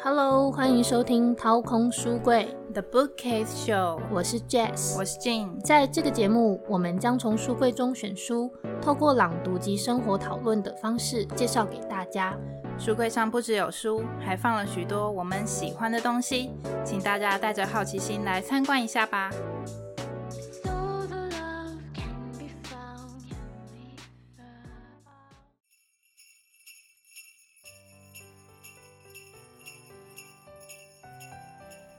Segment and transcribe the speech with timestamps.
[0.00, 4.96] Hello，欢迎收听掏空书柜，The Bookcase Show，我是 Jess。
[4.96, 5.58] 我是 Jane。
[5.60, 12.36] 在这个节目，我们将从书柜中选书，透过朗读及生活讨论的方式介绍给大家。
[12.78, 16.52] 书柜上不只有书，还放了许多我们喜欢的东西，
[16.84, 19.30] 请大家带着好奇心来参观一下吧。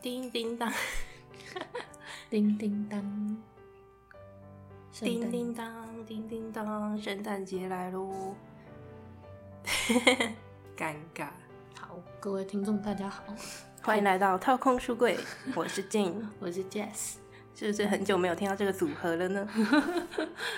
[0.12, 0.74] 叮叮当，
[2.32, 3.38] 叮叮当，
[4.92, 8.34] 叮叮当，叮叮当，圣诞节来喽！
[10.76, 11.28] 尴尬。
[11.80, 13.24] 好，各位听众大家好，
[13.86, 15.16] 欢迎来到掏空书柜，
[15.54, 16.26] 我是 Jane。
[16.40, 17.18] 我是 Jess。
[17.54, 19.48] 是不是很久没有听到这个组合了呢？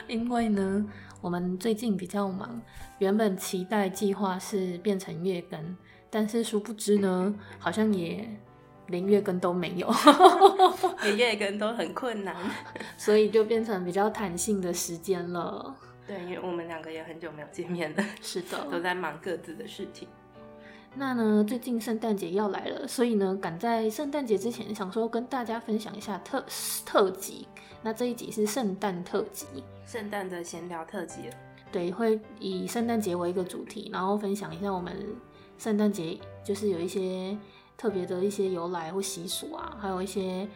[0.08, 2.62] 因为呢，我们最近比较忙，
[3.00, 5.76] 原本期待计划是变成月更，
[6.10, 8.30] 但是殊不知呢，好像也
[8.92, 9.90] 连月更都没有，
[11.02, 12.36] 连月更都很困难。
[12.98, 15.76] 所以就变成比较弹性的时间了。
[16.06, 20.08] 对，因为我们两个也很久没有见面了，是的，都在忙各自的事情。
[20.94, 26.44] 那呢，最近圣诞节要来了，所以呢，赶在圣诞节之前，想说跟大家分享一下特
[26.86, 27.48] 特辑。
[27.82, 29.46] 那这一集是圣诞特辑，
[29.86, 31.30] 圣诞的闲聊特辑。
[31.72, 34.94] 对，会以圣诞节为一个主题，然后分享一下我们
[35.58, 37.38] 圣诞节就是有一些
[37.82, 40.48] 特别的一些由来或习俗啊，还有一些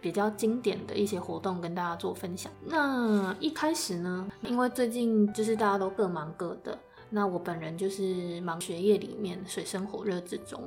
[0.00, 2.52] 比较经典的一些活动跟大家做分享。
[2.64, 10.62] 那一开始呢，因为最近就是大家都各忙各的，那我本人就是忙学业里面水深火热之中。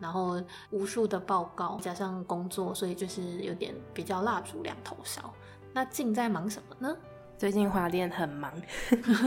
[0.00, 5.30] 然后无数的报告加上工作，所以就是有点比较蜡烛两头烧。
[5.74, 6.96] 那静在忙什么呢？
[7.36, 8.52] 最近华店很忙，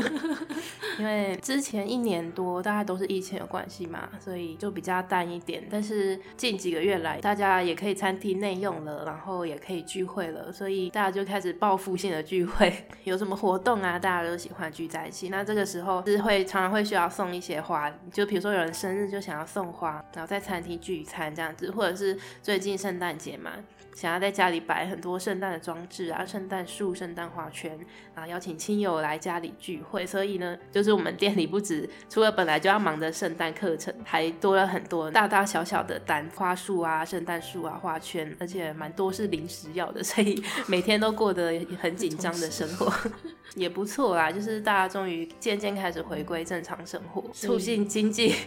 [0.97, 5.63] 因为之前一年多大家都是疫情有关系嘛，所以就比较淡一点。
[5.69, 12.73] 但是近几个月来，大家也可以餐厅内用了，然后也可以聚会了，所以大家就开始报复性的聚会。
[13.03, 15.29] 有什么活动啊，大家都喜欢聚在一起。
[15.29, 23.51] 那这个时候是会常常会需要送一些花，就比如说有人生日就想要送花，然后在餐厅聚餐这样子，或者是最近圣诞节嘛，
[23.97, 27.75] 想要在家里摆很多圣诞的装置啊，圣诞树、圣诞花圈，
[28.13, 30.06] 然后邀请亲友来家里聚会。
[30.06, 42.94] 所以呢，就是我们店里不止除了本来就要忙的圣诞课程，还多了很多大大小小的单，花束啊、圣诞树啊、花圈，而且蛮多是临时要的，所以 每天都过得很紧张的生活，
[43.57, 44.31] 也不错啦。
[44.31, 48.36] 就是大家终于渐渐开始回归正常生活，促进经济。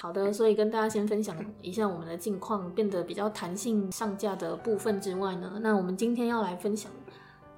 [0.00, 6.90] 好的，所以跟大家先分享一下我们的近况，变得比较弹性上架的部分之外呢，那我们今天要来分享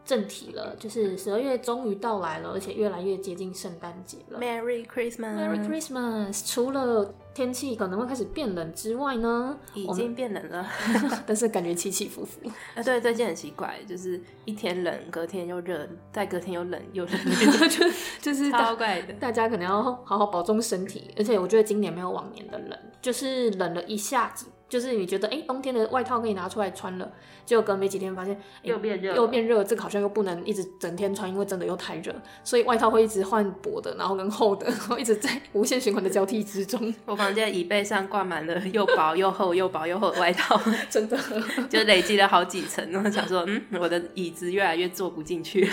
[0.04, 4.40] 正题了，就是十二月终于到来了，而且越来越接近圣诞节了。
[4.40, 6.52] Merry Christmas，Merry Christmas！
[6.52, 10.66] 除了天气可能会开始变冷之外呢，已经变冷了。
[11.26, 12.40] 但是感觉起起伏伏。
[12.74, 17.14] 啊， 对，最近很奇怪，就是一天冷，隔天又热，再隔天又冷又冷，
[17.70, 17.86] 就
[18.20, 19.12] 就是超怪的。
[19.14, 27.12] 大家可能要好好保重身体，而且我觉得今年没有往年的冷，就是冷了一下子，就是你觉得哎、诶冬天的外套可以拿出来穿了，
[27.44, 32.14] 结果隔没几天发现、诶又变热了又变热，这个好像又不能一直整天穿，因为真的又太热，
[32.44, 40.58] 所以外套会一直换薄的，然后跟厚的，然 后一直在无限循环的交替之中，我房间椅背上挂满了又薄又厚、又薄又厚的外套，
[40.88, 41.18] 真的。
[41.68, 42.88] 就累积了好几层。
[42.90, 45.68] 然后想说，嗯，我的椅子越来越坐不进去。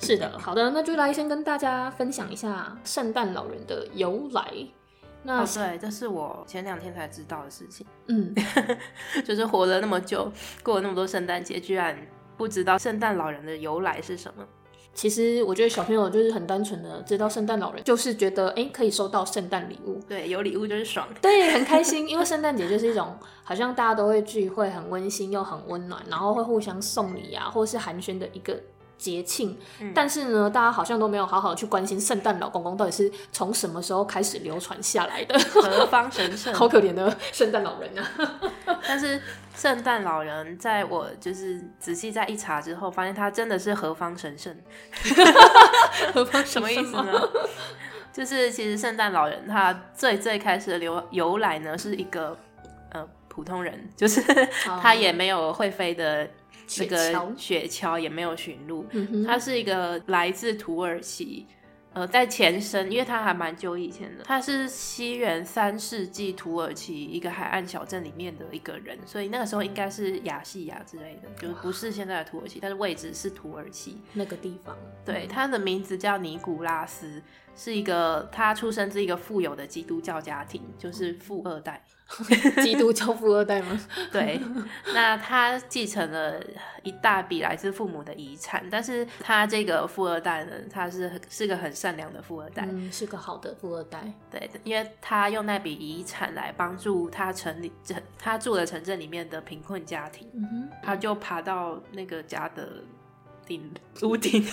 [0.00, 4.44] 是的，好的，那就来先跟大家分享一下圣诞老人的由来。
[5.22, 8.34] 那、哦，对，这是我前两天才知道的事情，嗯，
[9.24, 10.30] 就是活了那么久，
[10.62, 11.96] 过了那么多圣诞节，居然
[12.36, 14.44] 不知道圣诞老人的由来是什么。
[14.94, 21.06] 其实我觉得小朋友就是很单纯的知道圣诞老人，就是觉得哎、诶可以收到圣诞礼物，对，有礼物就是爽。
[21.20, 28.60] 对，很开心，因为圣诞节就是一种好像大家都会聚会，很温馨又很温暖，然后会互相送礼啊，或是寒暄的一个
[28.98, 29.56] 节庆。
[29.94, 36.52] 但是呢，大家好像都没有好好去关心圣诞老公公到底是从什么时候开始流传下来的，何方神圣？
[36.54, 38.40] 好可怜的圣诞老人啊！
[38.86, 39.20] 但是
[39.54, 44.54] 圣诞老人，在我就是仔细再一查之后，发现他真的是何方神圣。
[46.12, 47.28] 何 方什么意思呢？
[48.12, 52.36] 就是其实圣诞老人他最最开始的由由来呢，是一个
[52.90, 54.20] 呃普通人，就是
[54.80, 56.28] 他也没有会飞的
[56.78, 58.86] 那个雪橇，也没有驯鹿，
[59.26, 61.46] 他是一个来自土耳其。
[61.94, 74.00] 呃，在前身，因为他还蛮久以前的，他是西元三世纪土耳其一个海岸小镇里面的一个人，所以那个时候应该是亚细亚之类的，就是不是现在的土耳其，但是位置是土耳其。
[74.12, 77.20] 那个地方，对，他的名字叫尼古拉斯，
[77.56, 81.82] 是一个他出生自一个富有的基督教家庭，就是富二代。
[82.62, 83.78] 基督教富二代吗？
[84.10, 84.40] 对，
[84.94, 86.42] 那他继承了
[86.82, 92.66] 一大笔来自父母的遗产，但是他这个富二代呢，他是很是个很善良的富二代。
[92.70, 94.10] 嗯，是个好的富二代。
[94.30, 102.68] 对，因为他用那笔遗产来帮助他城里城他住的城镇里面的贫困家庭，嗯，他就爬到那个家的
[103.48, 103.70] 顶
[104.02, 104.44] 屋顶，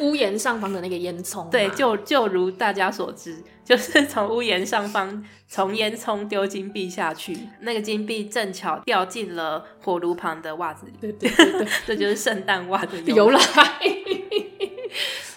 [0.00, 13.30] 屋屋檐上方的那个烟囱嘛，对，就就如大家所知， 就是从屋檐上方从烟囱丢金币下去，那个金币正巧掉进了火炉旁的袜子里，对对对对， 这就是圣诞袜的由由。
[13.30, 13.38] 来。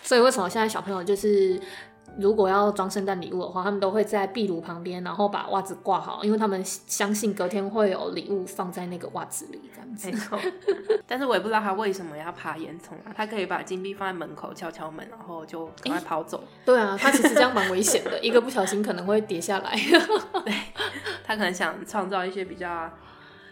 [0.03, 1.59] 所以为什么现在小朋友就是
[2.17, 10.13] 如果要装圣诞礼物的话，他们都会在壁炉旁边，然后把袜子挂好，因为他们相信隔天会有礼物放在那个袜子里，这样子没。
[10.15, 10.39] 错，
[11.05, 13.13] 但是我也不知道他为什么要爬烟囱啊？
[13.15, 16.43] 他可以把金币放在门口敲敲门，然后就赶快跑走。
[16.63, 19.77] 对啊，他其实这样蛮危险的，一个不小心可能会跌下来，
[21.25, 22.89] 他可能想创造一些比较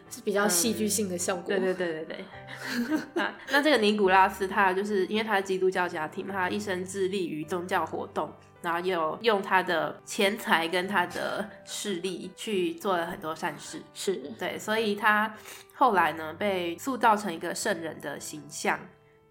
[0.10, 1.44] 是比较戏剧性的效果。
[1.48, 2.26] 对对对对对。
[3.16, 8.32] 那那这个尼古拉斯，他就是因为他是基督教家庭嘛，他一生致力于宗教活动，
[8.64, 13.84] 然后又用他的钱财跟他的势力去做了很多善事。
[13.94, 15.36] 是，对，所以他
[15.76, 18.80] 后来呢被塑造成一个圣人的形象。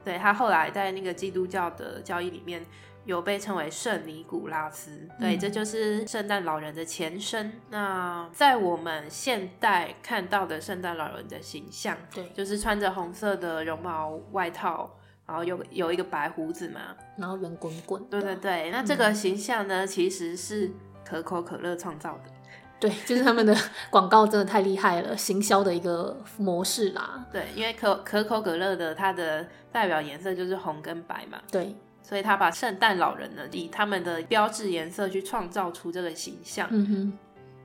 [0.05, 2.67] 对他后来在那个基督教的教义里面
[3.05, 7.53] 有被称为圣尼古拉斯，对，嗯这就是圣诞老人的前身。
[7.71, 14.99] 那在我们现代看到的圣诞老人的形象，对，就是穿着红色的绒毛外套，
[15.33, 16.81] 然后有有一个白胡子嘛，
[17.17, 18.71] 然后圆滚滚的，对对对。
[18.71, 20.71] 那这个形象呢，其实是
[21.03, 22.25] 可口可乐创造的。
[22.79, 23.57] 对，就是他们的
[23.89, 27.25] 广告真的太厉害了，行销的一个模式啦。
[27.33, 36.69] 对，因为可可口可乐的它的代表颜色就是红跟白嘛，对，所以他把圣诞老人呢以他们的标志颜色去创造出这个形象。
[36.71, 37.19] 嗯哼，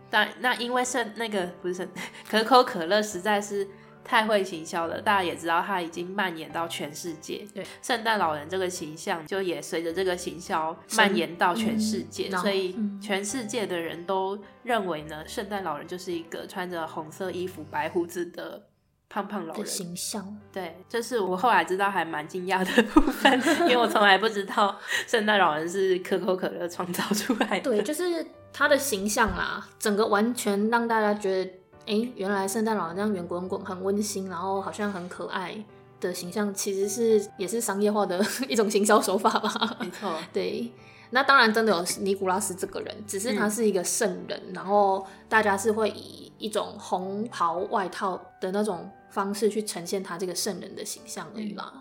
[0.09, 1.89] 但那因为圣那个不是圣
[2.31, 3.67] 可口可乐实在是
[4.07, 7.45] 太会行销了，大家也知道它已经蔓延到全世界。
[7.54, 18.63] 对，圣诞老人这个形象就也随着这个行销蔓延到全世界，嗯所以嗯全世界的人都认为呢，圣诞老人就是一个穿着红色衣服、白胡子的
[19.09, 19.68] 胖胖老的人。
[19.68, 23.33] 形象，对，这是我后来知道还蛮惊讶的部分，
[23.68, 27.69] 因为我从来不知道圣诞老人是可口可乐创造出来的。
[27.69, 31.51] 对，就是他的形象啦，整个完全让大家觉得，
[31.88, 35.57] 哎、原来圣诞老人这样圆滚滚、很温馨，然后好像很可爱
[36.00, 39.78] 的形象，其实是也是商业化的 一种行销手法吧。
[39.80, 40.72] 没错，对，
[41.12, 51.74] 那当然真的有尼古拉斯这个人，只是他是一个圣人，然后大家是会以一种红袍外套的那种方式去呈现他这个圣人的形象而已啦。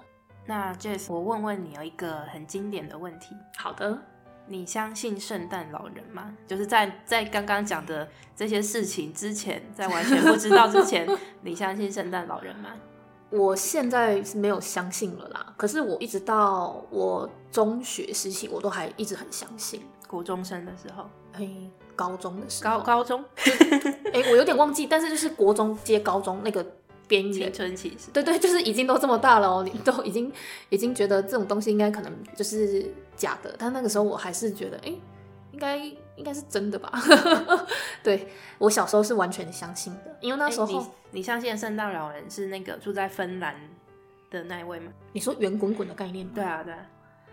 [0.47, 3.99] 那 Jess，我问问你有一个很经典的问题，好的，
[4.49, 6.37] 你相信圣诞老人吗？
[6.47, 11.09] 就是在在刚刚讲的这些事情之前，在完全不知道之前，
[11.43, 12.71] 你相信圣诞老人吗？
[13.31, 19.83] 我现在是没有相信了啦，可是我一直到我中学时期，我都还一直很相信。
[20.07, 23.25] 国中生的时候，嘿，高中的时候，高高中
[24.15, 26.65] 哎、我有点忘记，但是就是国中接高中那个
[27.09, 30.33] 边青缘，春期时，对对，就是已经都这么大了哦，你都已经
[30.69, 34.95] 已经觉得这种东西应该可能就是假的，但那个时候我还是觉得，哎、
[35.53, 35.77] 应该
[36.17, 36.93] 应该是真的吧？
[38.03, 38.29] 对
[38.59, 43.55] 我小时候是完全相信的，因为那时候、诶你你相信圣诞老人是那个住在芬兰
[44.31, 44.93] 的那一位吗？
[45.13, 46.33] 你说圆滚滚的概念吗？
[46.35, 46.87] 对啊，对啊，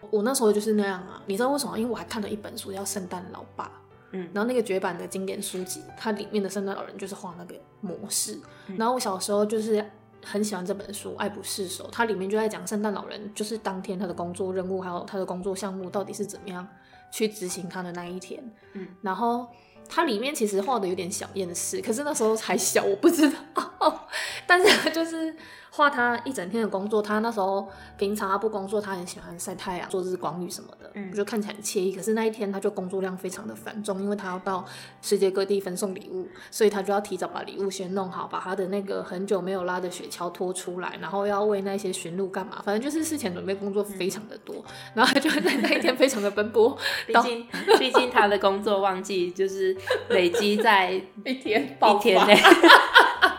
[0.09, 1.77] 我那时候就是那样啊，你知道为什么？
[1.77, 3.65] 因为我还看了一本书叫《圣诞老爸》，
[4.11, 8.39] 嗯然后那个绝版的经典书籍，它里面的圣诞老人就是画那个模式。
[8.67, 9.83] 嗯然后我小时候就是
[10.23, 11.89] 很喜欢这本书，爱不释手。
[11.91, 16.67] 它里面就在讲圣诞老人就是当天他的工作任务，还有他的工作项目到底是怎么样
[17.11, 18.43] 去执行他的那一天。
[18.73, 19.47] 嗯，然后
[19.87, 24.07] 它里面其实画的有点小厌世，可是那时候还小，我不知道。
[24.47, 25.35] 但是他就是
[25.75, 31.11] 画他一整天的工作，他那时候平常他不工作，他很喜欢晒太阳、做日光浴什么的，嗯。
[31.11, 31.91] 就看起来很惬意。
[31.91, 34.63] 可是那一天他就工作量非常的繁重，因为他要到
[35.01, 44.63] 世界各地分送礼物，所以他就要提早把礼物先弄好，把他的那个很久没有拉的雪橇拖出来，然后要为那些驯鹿干嘛，反正就是事前准备工作非常的多，
[44.93, 46.77] 然后他就会在那一天非常的奔波，
[47.07, 47.47] 毕竟
[47.79, 49.75] 毕竟他的工作旺季就是
[50.09, 50.91] 累积在
[51.25, 52.35] 一天一天内，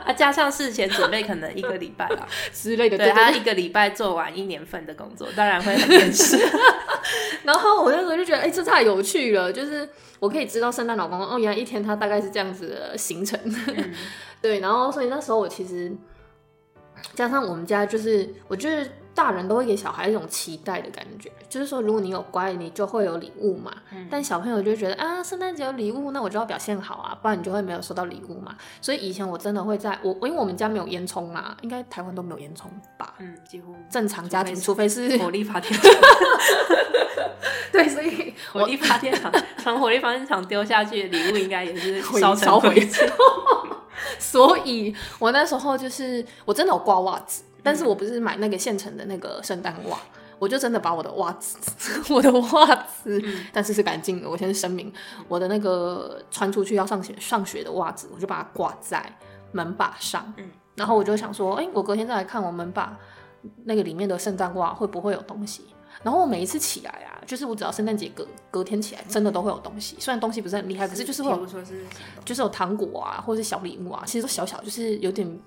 [0.04, 6.38] 啊，加上事前准备可能一个礼拜啦， 之类的，对他一个礼拜做完一年份的工作，当然会很厌世。
[7.44, 13.38] 然后我那时候就觉得，哎、这太有趣了，就是我可以知道圣诞老公公哦，原来一天他大概是这样子的行程，
[14.40, 15.92] 对，然后所以那时候我其实
[17.14, 23.72] 加上我们家就是，我觉得大人都会给小孩一种期待的感觉，就是说如果你有乖，你就会有礼物嘛。
[24.10, 28.56] 但小朋友就会觉得啊，圣诞节有礼物，那我就要表现好啊，不然你就会没有收到礼物嘛。
[28.80, 32.64] 所以以前我真的会在我因为我们家没有烟囱嘛，应该台湾都没有烟囱
[32.98, 33.14] 吧。
[33.18, 35.82] 嗯，几乎正常家庭，除非是 火力发电厂
[37.70, 43.74] 对，所以火力发电厂 从火力发电厂丢下去的礼物，应该也是回烧烧回成灰烬。
[44.18, 49.98] 所以我那时候就是我真的有挂袜子，但是我不是买那个现成的那个圣诞袜，
[50.38, 51.58] 我就真的把我的袜子，
[52.14, 53.20] 我的袜子，
[53.52, 54.30] 但是是干净的。
[54.30, 54.92] 我先声明，
[55.26, 59.04] 我的那个穿出去要上学上学的袜子，我就把它挂在
[59.50, 60.32] 门把上。
[60.36, 62.98] 嗯然后我就想说，哎、我隔天再来看我门把
[63.62, 65.66] 那个里面的圣诞袜会不会有东西。
[66.02, 69.96] 然后我每一次起来啊，就是我只要圣诞节隔隔天起来，真的都会有东西。
[70.00, 71.30] 虽然东西不是很厉害，可是就是会
[72.24, 75.40] 就是有糖果啊，或者是小礼物啊，其实都小小，就是有点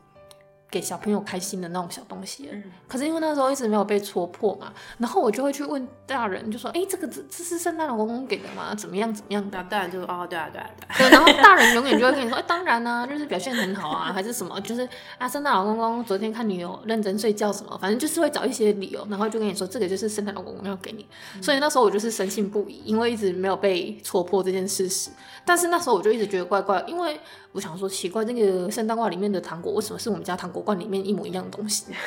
[0.70, 2.50] 给小朋友开心的那种小东西。
[2.52, 8.74] 嗯可是因为那时候一直没有被戳破嘛，然后我就会去问大人，就说：“哎、这个这这是圣诞老公公给的吗？
[8.74, 21.06] 怎么样怎么样的那当然就哦，对啊，对啊，对啊，？”对，然后大人永远就会跟你说：“哎、当然啦、就是表现很好啊， 还是什么，就是啊，圣诞老公公昨天看你有认真睡觉什么，反正就是会找一些理由，然后就跟你说这个就是圣诞老公公要给你。
[21.42, 25.10] 所以那时候我就是深信不疑，因为一直没有被戳破这件事实。
[25.44, 27.20] 但是那时候我就一直觉得怪怪，因为
[27.58, 31.86] 我想说奇怪，那个圣诞袜里面的糖果为什么是我们家糖果罐里面一模一样的东西？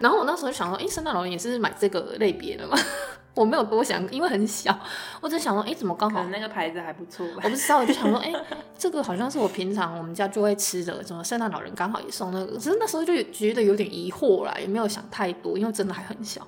[0.00, 2.74] 然后我那时候就想说，诶，圣诞老人也是买这个类别的吗？
[3.36, 4.74] 我没有多想，因为很小，
[5.20, 7.48] 我只想说，诶，怎么刚好那个牌子还不错吧我。
[7.50, 8.32] 不知道，我就想说，哎、
[8.78, 12.56] 这个好像是我平常我们家就会吃的，怎么圣诞老人刚好也送那个？
[12.56, 16.40] 只是那时候就觉得有点疑惑啦，也没有想太多，因为真的还很小。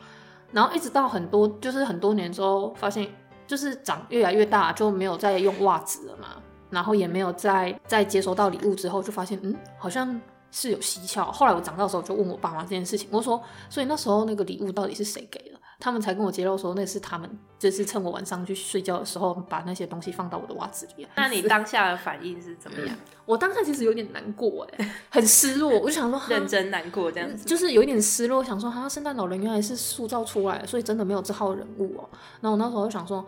[0.52, 3.06] 然后一直到很多就是很多年之后，发现
[3.46, 10.20] 就是长越来越大，就没有再用袜子了嘛，然后也没有再再接收到礼物之后，就发现嗯，好像
[10.50, 11.30] 是有蹊跷。
[11.30, 15.56] 后来我长大的时候就问我爸妈这件事情，我说，所以那时候那个礼物到底是谁给的？
[15.78, 21.06] 他们才跟我揭露说，那是他们就是趁我晚上去睡觉的时候，把那些东西放到我的袜子里。
[21.16, 22.96] 那你当下的反应是怎么样？
[23.26, 25.68] 我当下其实有点难过，哎，很失落。
[25.68, 27.44] 我就想说，哈认真难过这样子？
[27.44, 32.08] 就是有一点失落，想说，哈，圣诞老人原来是塑造出来的，所以真的没有这号人物哦。
[32.40, 33.22] 然后我那时候就想说，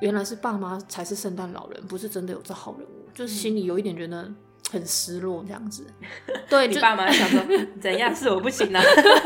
[0.00, 4.30] 原来是爸妈才是圣诞老人，不是真的有这号人物，就是心里有一点觉得
[4.70, 5.86] 很失落这样子。
[6.48, 7.42] 对，你爸妈想说
[7.80, 8.82] 怎样是我不行啊？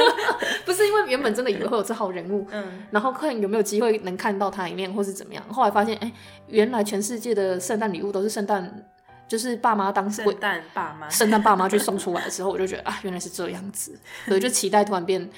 [0.64, 5.44] 不是因为原本真的以为会有这号人物，嗯，然后看有没有机会能看到他一面，或是怎么样。
[5.48, 6.12] 后来发现，哎、
[6.48, 8.88] 原来全世界的圣诞礼物都是圣诞，
[9.28, 15.28] 就是爸妈当圣诞爸妈圣诞爸妈去送出来的时候，我就觉得啊，原来是这样子，所以就期待突然变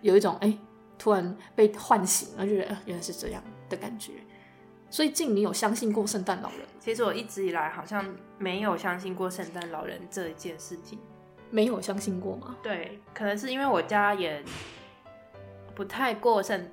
[0.00, 0.58] 有一种哎、
[0.98, 4.12] 突然被唤醒，然后就觉得、啊、原来是这样的感觉。
[4.92, 6.58] 所以静，你有相信过圣诞老人？
[6.78, 8.04] 其实我一直以来好像
[8.38, 10.98] 没有相信过圣诞老人这一件事情。
[11.48, 12.58] 没有相信过吗？
[12.62, 14.44] 对，可能是因为我家也
[15.74, 16.70] 不太过圣，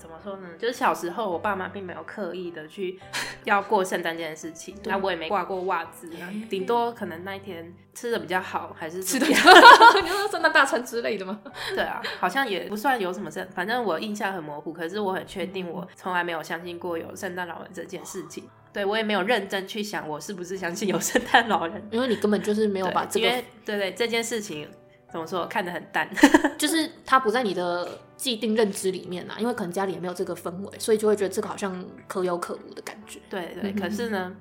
[0.00, 0.48] 怎么说呢？
[0.58, 2.98] 就是小时候我爸妈并没有刻意的去
[3.44, 10.04] 要过圣诞这件事情，那我也没挂过袜子，那顶多可能那一天吃的比较好，还是吃的怎么样？
[10.04, 11.38] 你说圣诞大餐之类的吗？
[11.76, 18.48] 对啊，好像也不算有什么圣，反正我印象很模糊，可是我很确定嗯我从来没有相信过有圣诞老人这件事情。
[18.72, 24.68] 对我也没有认真去想我是不是相信有圣诞老人，因为你根本就是没有把这个因为对对这件事情
[25.10, 26.08] 怎么说看得很淡。
[26.58, 33.18] 就是它不在你的既定认知里面啊，因为可能家里也没有这个氛围，所以就会觉得这个好像可有可无的感觉。
[33.28, 34.32] 对对，嗯可是呢，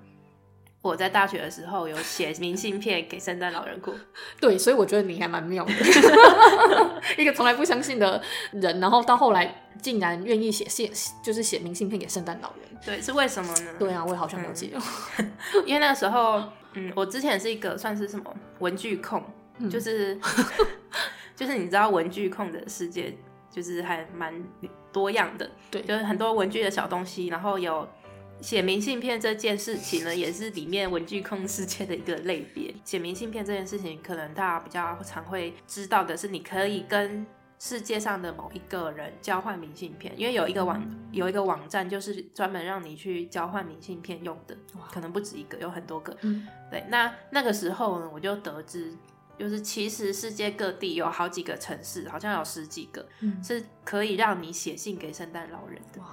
[0.82, 3.94] 我在大学的时候有写明信片给圣诞老人过。
[4.40, 5.74] 对，所以我觉得你还蛮妙的，
[7.18, 8.22] 一个从来不相信的
[8.52, 10.92] 人，然后到后来竟然愿意写信，
[11.24, 12.70] 就是写明信片给圣诞老人。
[12.86, 13.74] 对，是为什么呢？
[13.78, 14.82] 对啊，我也好想了解哦。
[15.66, 19.22] 因为那个时候，嗯，我之前是一个算是什么文具控，
[19.60, 20.20] 嗯就是
[21.36, 23.16] 就是你知道文具控的世界
[23.52, 24.34] 就是还蛮
[24.92, 27.88] 多样的，对就是很多文具的小东西，然后有。
[28.42, 32.74] 写明信片这件事情呢，也是里面文具控世界的一个类别。
[32.86, 37.28] 写明信片这件事情，可能大家比较常会知道的是，你可以跟
[37.60, 44.56] 世界上的某一个人交换明信片，因为有一个网有一个网站就是专门让你去交换明信片用的，
[44.90, 46.16] 可能不止一个，有很多个。
[46.22, 48.96] 嗯，对，那那个时候呢，我就得知，
[49.40, 56.08] 就是其实世界各地有好几个城市，好像有十几个，嗯是可以让你写信给圣诞老人的哇。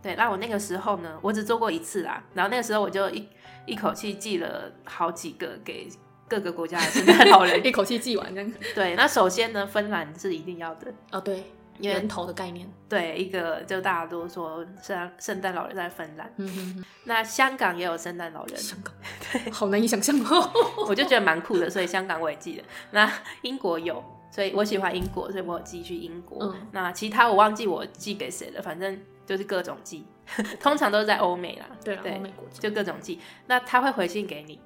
[0.00, 3.28] 对，那我那个时候呢，我只做过一次啦，然后那个时候我就一
[3.66, 5.88] 一口气寄了好几个给
[6.28, 7.60] 各个国家的圣诞老人。
[7.66, 8.52] 一口气寄完这样。
[8.76, 11.42] 对，那首先呢，芬兰是一定要的，哦，对，
[11.80, 12.68] 源头的概念。
[12.88, 18.94] 对一个就大家都说圣圣诞老人在芬兰，嗯哼哼，那香港也有圣诞老人，香港，
[19.32, 20.50] 对，好难以想象哦。
[20.88, 22.62] 我就觉得蛮酷的，所以香港我也记得。
[22.92, 26.38] 那英国有，所以我喜欢英国，所以我有寄去英国。
[26.44, 30.06] 嗯那其他我忘记我寄给谁了，反正就是各种寄，
[30.58, 31.66] 通常都是在欧美啦。
[31.84, 33.20] 对啊，欧美国家就各种寄。
[33.46, 34.58] 那他会回信给你，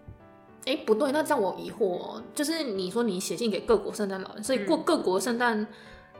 [0.64, 5.66] 哎，不对，那这样我疑惑、哦，就是你说你写信给各国圣诞老人，所以过各国圣诞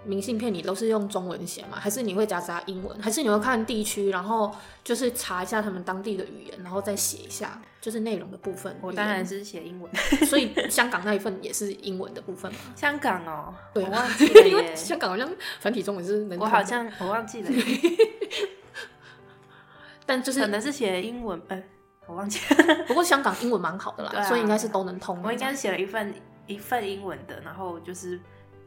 [0.05, 1.79] 明信片你都是用中文写吗？
[1.81, 3.01] 还是你会夹杂英文？
[3.01, 8.77] 还是你会看地区，然后就是查一下他们当地的语言，然后再写一下就是内容的部分？
[8.81, 9.91] 我当然，是写英文。
[10.27, 12.59] 所以香港那一份也是英文的部分嘛？
[12.75, 14.77] 香港哦，对啊我忘记了 因为耶。
[14.77, 15.31] 香港好像
[15.61, 17.63] 繁体中文是能我好像我忘记了耶，
[20.05, 21.63] 但就是可能是写英文，呃，
[22.07, 22.85] 我忘记了。
[22.89, 25.21] 不过香港英文蛮好的啦，啊所以应该是都能通。
[25.23, 26.15] 我应该是写了一份
[26.47, 28.21] 一份英文的，然后就是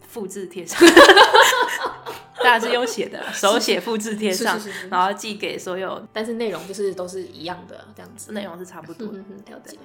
[0.08, 0.80] 复制贴上，
[2.44, 8.32] 当然是用写的，手写复制贴上是是是是，然后寄给所有，但是内容就是都是一样的这样子。
[8.32, 9.20] 内容是差不多的。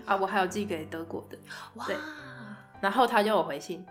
[0.05, 1.39] 啊，我还有寄给德国的，
[1.75, 1.97] 哇，对。
[2.81, 3.85] 然后他就有回信，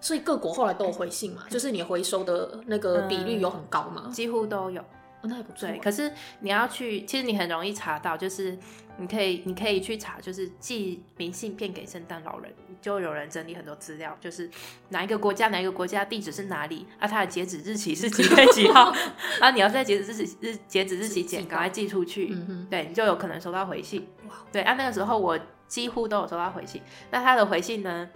[0.00, 4.10] 所以各国后来都有回信嘛，就是你回收的那个比率有很高吗？
[4.12, 4.84] 几乎都有。
[5.22, 5.78] 哦那也不错对，。
[5.78, 8.58] 可是你要去，其实你很容易查到，就是
[8.96, 14.50] 你可以你可以去查，就是寄明信片给圣诞老人，就有人整理很多资料，就是
[14.88, 18.92] 哪一个国家哪一个国家地址是哪里，啊，它的截止日期是几月几号，
[19.40, 22.34] 啊，你要在截止日期日截止日期寄前赶快寄出去，
[22.70, 24.34] 对，你就有可能收到回信哇。
[24.50, 26.82] 对，啊，那个时候我几乎都有收到回信。
[27.10, 28.08] 那他的回信呢，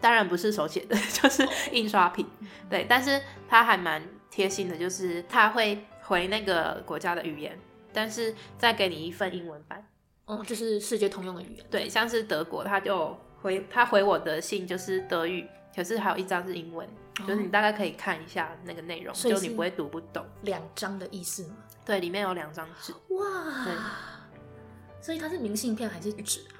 [0.00, 2.26] 当然不是手写的， 就是印刷品。
[2.70, 7.58] 对，但是他还蛮贴心的，就是他会回那个国家的语言，
[7.92, 9.84] 但是再给你一份英文版。
[10.26, 11.66] 嗯，就是世界通用的语言。
[11.70, 16.88] 对，像是德国，他就回他回我的信就是德语，可是还有一张是英文，
[17.26, 20.24] 就是你大概可以看一下那个内容，就你不会读不懂。
[20.42, 21.56] 两张的意思吗？
[21.84, 22.92] 对，里面有两张纸。
[23.10, 23.74] 哇对，
[25.00, 26.58] 所以它是明信片还是纸啊？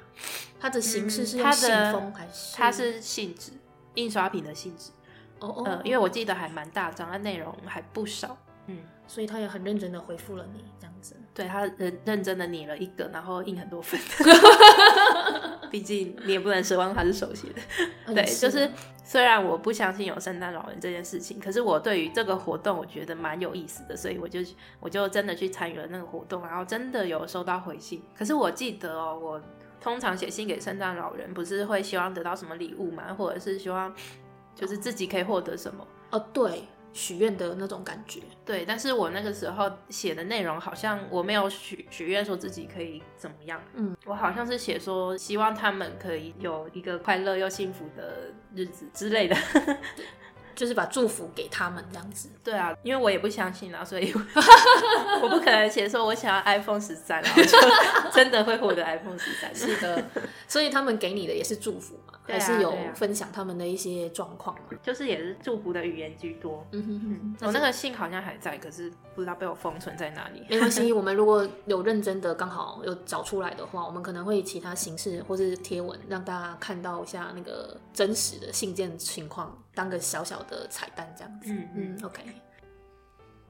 [0.60, 2.56] 它的形式是信封还是？
[2.56, 3.50] 它是信纸，
[3.94, 4.90] 印刷品的信纸。
[5.40, 8.38] 哦哦，呃，因为我记得还蛮大张，它内容还不少。
[8.68, 11.16] 嗯，所以他也很认真的回复了你这样子。
[11.34, 14.00] 对他认认真的拟了一个，然后印很多份。
[15.70, 18.14] 毕竟你也不能奢望他是手写的。
[18.14, 18.70] 对，就是
[19.04, 24.40] 虽然我不相信有圣诞老人这件事情，可是我对于这个活动我觉得蛮有意思的，所以我就
[24.80, 28.02] 我就真的去参与了那个活动，然后真的有收到回信。
[28.16, 29.42] 可是我记得哦，我
[29.80, 33.92] 通常写信给圣诞老人，不是会希望得到什么礼物嘛，或者是希望
[34.54, 35.86] 就是自己可以获得什么。
[36.12, 36.62] 哦，对，
[36.96, 38.20] 许愿的那种感觉。
[38.44, 49.36] 对，但是我那个时候写的内容好像我没有许许愿说自己可以怎么样，嗯，我好像是写说希望他们可以有一个快乐又幸福的日子之类的。
[50.56, 52.28] 就是把祝福给他们这样子。
[52.42, 54.12] 对啊，因为我也不相信啊，所以
[55.22, 57.58] 我不可能写说我想要 iPhone 十三，然后就
[58.12, 59.54] 真的会获得 iPhone 十三。
[59.54, 60.02] 是的，
[60.48, 64.62] 所以他们给你的也是祝福嘛，还是有分享他们的一些状况嘛。
[64.82, 66.66] 就是也是祝福的语言居多。
[66.72, 70.42] 嗯哼哼，我那个信好像还在，可是不知道被我封存在哪里。
[70.48, 81.52] 没关系， 我们如果有认真的刚好有找出来的话，我们可能会以其他形式或是贴文让大家看到一下那个真实的信件情况，当个小小的彩蛋这样子。
[81.52, 82.22] 嗯嗯嗯，OK。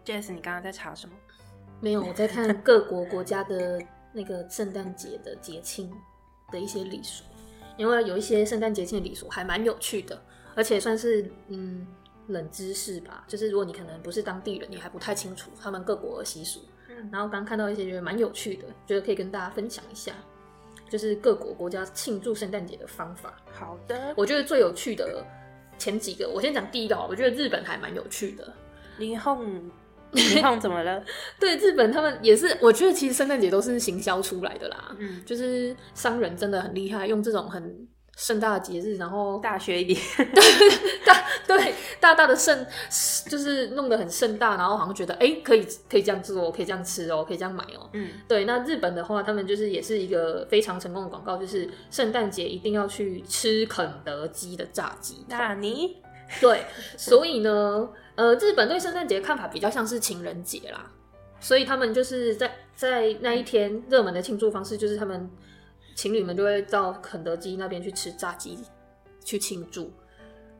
[0.05, 1.15] Jess，你刚刚在查什么？
[1.81, 3.81] 没有，我在看各国国家的
[4.12, 5.93] 那个圣诞节的节庆
[6.51, 7.23] 的一些礼俗，
[7.77, 10.21] 因为有一些圣诞节庆的礼俗还蛮有趣的，
[10.55, 11.87] 而且算是嗯
[12.27, 13.25] 冷知识吧。
[13.29, 16.61] 就是如果你可能不是当地人，你还不太清楚他们各国的习俗。
[16.89, 20.15] 嗯然后刚看到一些觉得蛮有趣的，觉得可以跟大家分享一下，
[20.89, 23.35] 就是各国国家庆祝圣诞节的方法。
[23.53, 25.23] 好的，我觉得最有趣的
[25.79, 28.53] 前几个，我先讲第一个哦，我觉得日本还蛮有趣的。
[28.99, 29.71] 霓虹，
[30.12, 31.03] 霓虹怎么了？
[31.39, 34.97] 对，日本他们也是，我觉得其实圣诞节都是行销出来的啦。
[34.99, 40.00] 嗯，就是商人真的很厉害，用这种很盛大的节日，然后大学一点。
[40.16, 42.66] 对大对大大的盛，
[43.29, 47.88] 就是弄得很盛大，然后好像觉得哎、诶可以可以这样做，可以这样吃哦，可以这样买哦。
[47.92, 55.24] 嗯，对，那日本的话，他们就是也是一个非常成功的广告，就是圣诞节一定要去吃肯德基的炸鸡。
[55.29, 55.98] 那你
[56.40, 56.64] 对，
[56.96, 60.90] 所以呢，呃，日本对圣诞节的看法比较像是情人节啦，
[61.38, 65.31] 所以他们就是在在那一天热门的庆祝方式，就是他们
[65.96, 68.59] 情侣们就会到肯德基那边去吃炸鸡，
[69.24, 69.92] 去庆祝。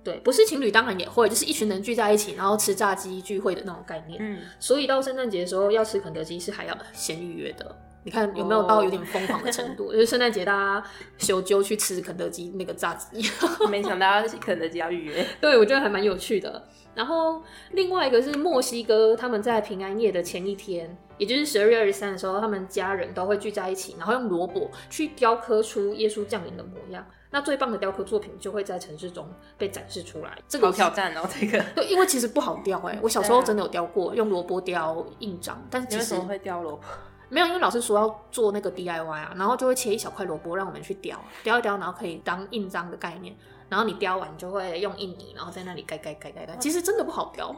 [0.03, 4.19] 对，不是情侣当然也会，就是一群人聚在一起，然后吃炸鸡聚会的那种概念。
[4.21, 7.77] 嗯，所以到圣诞节的时候要吃肯德基是还要先预约的。
[8.07, 9.93] 你看有没有到有点疯狂的程度？
[9.93, 10.85] 就是圣诞节大家
[11.19, 13.21] 休揪去吃肯德基那个炸鸡，
[13.69, 15.27] 没想到肯德基要预约。
[15.41, 16.69] 对我觉得还蛮有趣的。
[16.95, 17.43] 然后
[17.73, 27.05] 另外一个是墨西哥，他们在平安夜的前一天，也就是十二月二十三的时候，他们家人都会聚在一起，然后用萝卜去雕刻出耶稣降临的模样。
[27.33, 30.39] 那最棒的雕刻作品就会在城市中被展示出来。
[30.47, 31.63] 这个好挑战哦，这个。
[31.75, 36.83] 对，因为其实不好雕哎、我小时候真的有雕过，用萝卜雕印章，但是其实你为什么会雕萝卜？
[37.29, 43.37] 没有，因为老师说要做那个 DIY 啊，然后就会切一小块萝卜让我们去雕，雕一雕，然后可以当印章的概念。
[43.69, 46.57] 然后你雕完就会用印泥，然后在那里盖盖盖盖盖。
[46.59, 47.55] 其实真的不好雕，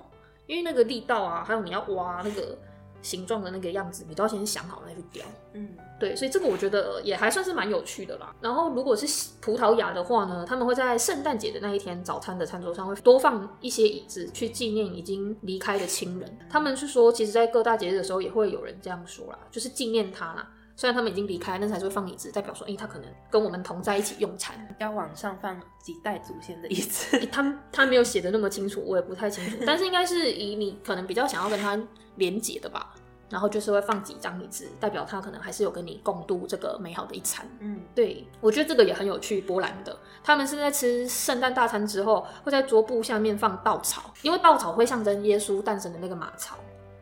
[0.47, 2.57] 因为那个力道啊，还有你要挖那个
[3.03, 5.25] 形状的那个样子，你都要先想好再去雕。
[5.53, 8.35] 嗯，对，所以这个我觉得也还算是蛮有趣的啦。
[8.41, 9.07] 然后如果是
[9.41, 16.39] 葡萄牙的话呢，他们会在圣诞节的那一天早餐的餐桌上会多放一些椅子，去纪念已经离开的亲人。
[16.51, 20.49] 他们是说，其实，在各大节日的时候也会有人这样说啦，就是纪念他啦。
[20.77, 24.57] 虽然他们已经离开，但是还是会放椅子，代表说，诶、他可能跟我们同在一起用餐。
[24.79, 27.17] 要往上放几代祖先的意思。
[27.17, 31.77] 诶他他没有写的那么清楚，我也不太清楚，但是应该是以你可能比较想要跟他
[32.19, 32.95] 连结的吧。
[33.31, 37.47] 然后就是会放几张椅子，代表他可能还是有跟你共度这个美好的一餐。
[37.61, 39.43] 嗯，对，我觉得这个也很有趣。
[39.43, 46.57] 波兰的他们是在吃圣诞大餐之后，会在桌布下面放稻草，因为稻草会象征耶稣诞生的那个马槽，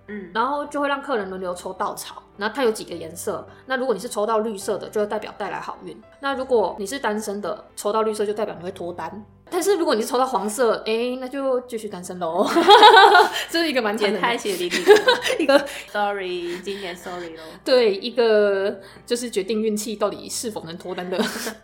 [0.09, 2.20] 嗯，然后就会让客人轮流抽稻草。
[2.37, 9.24] 然后它有几个颜色，那如果你是抽到绿色的，就代表带来好运；那如果你是单身的，抽到绿色就代表你会脱单。
[9.48, 12.46] 但是如果你是抽到黄色，哎，那就继续单身喽。
[13.48, 15.12] 这是一个蛮简单的也太血淋淋了。
[15.38, 17.42] 一个 Sorry，今年 Sorry 喽。
[17.64, 21.18] 对一个就是决定运气到底是否能脱单的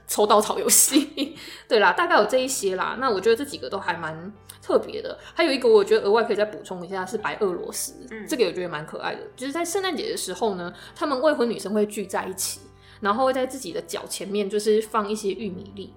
[0.06, 1.36] 抽稻草游戏。
[1.68, 2.96] 对啦，大概有这一些啦。
[3.00, 5.18] 那我觉得这几个都还蛮特别的。
[5.34, 9.20] 还有一个我觉得额外可以再补充一下是白俄罗斯，嗯这个我觉得蛮可爱的。
[9.36, 12.60] 就是在圣诞节的时候呢，他们未婚女生会聚在一起，
[13.00, 15.92] 然后会在自己的脚前面就是放一些玉米粒，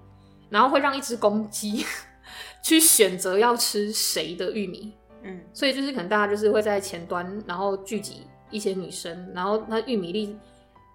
[0.48, 1.84] 然后会让一只公鸡
[2.62, 4.94] 去选择要吃谁的玉米。
[5.22, 10.36] 嗯，所以就是可能大家就是会在前端，然后聚集一些女生，然后那玉米粒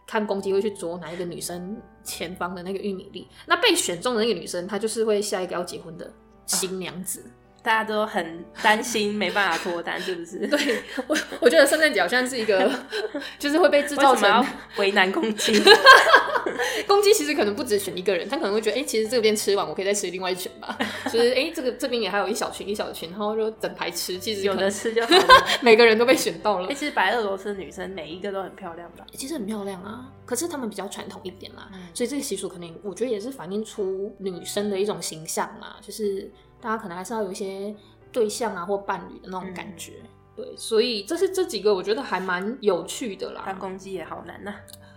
[0.08, 6.12] 看公鸡会去啄哪一个女生前方的那个玉米粒，那被选中的那个女生，她就是会下一个要结婚的
[6.46, 7.30] 新娘子。
[7.64, 10.40] 大家都很担心没办法脱单，是不是？
[10.50, 12.72] 对我，我觉得圣诞节好像是一个，
[13.38, 14.46] 就是会被制造成
[14.78, 15.54] 为难公鸡？
[16.88, 20.78] 公鸡其实可能不止选一个人，他可能会觉得，哎、其实这边吃完，我可以再吃另外一群吧。
[21.06, 24.18] 就是，哎、这个这边也还有一小群一小群，然后就整排吃。
[24.18, 25.26] 其实有的吃就好了。
[25.62, 26.74] 每个人都被选到了哎、。
[26.74, 29.06] 其实白俄罗斯女生每一个都很漂亮吧？
[29.14, 36.30] 其实很漂亮啊，可是他们比较传统一点啦，嗯所以这个习俗可能我觉得也是反映出女生的一种形象嘛，就是
[36.62, 37.76] 大家可能还是要有一些
[38.12, 39.94] 对象啊或伴侣的那种感觉。
[40.36, 43.44] 对，所以这是这几个我觉得还蛮有趣的啦。
[43.46, 44.56] 当公鸡也好难呐、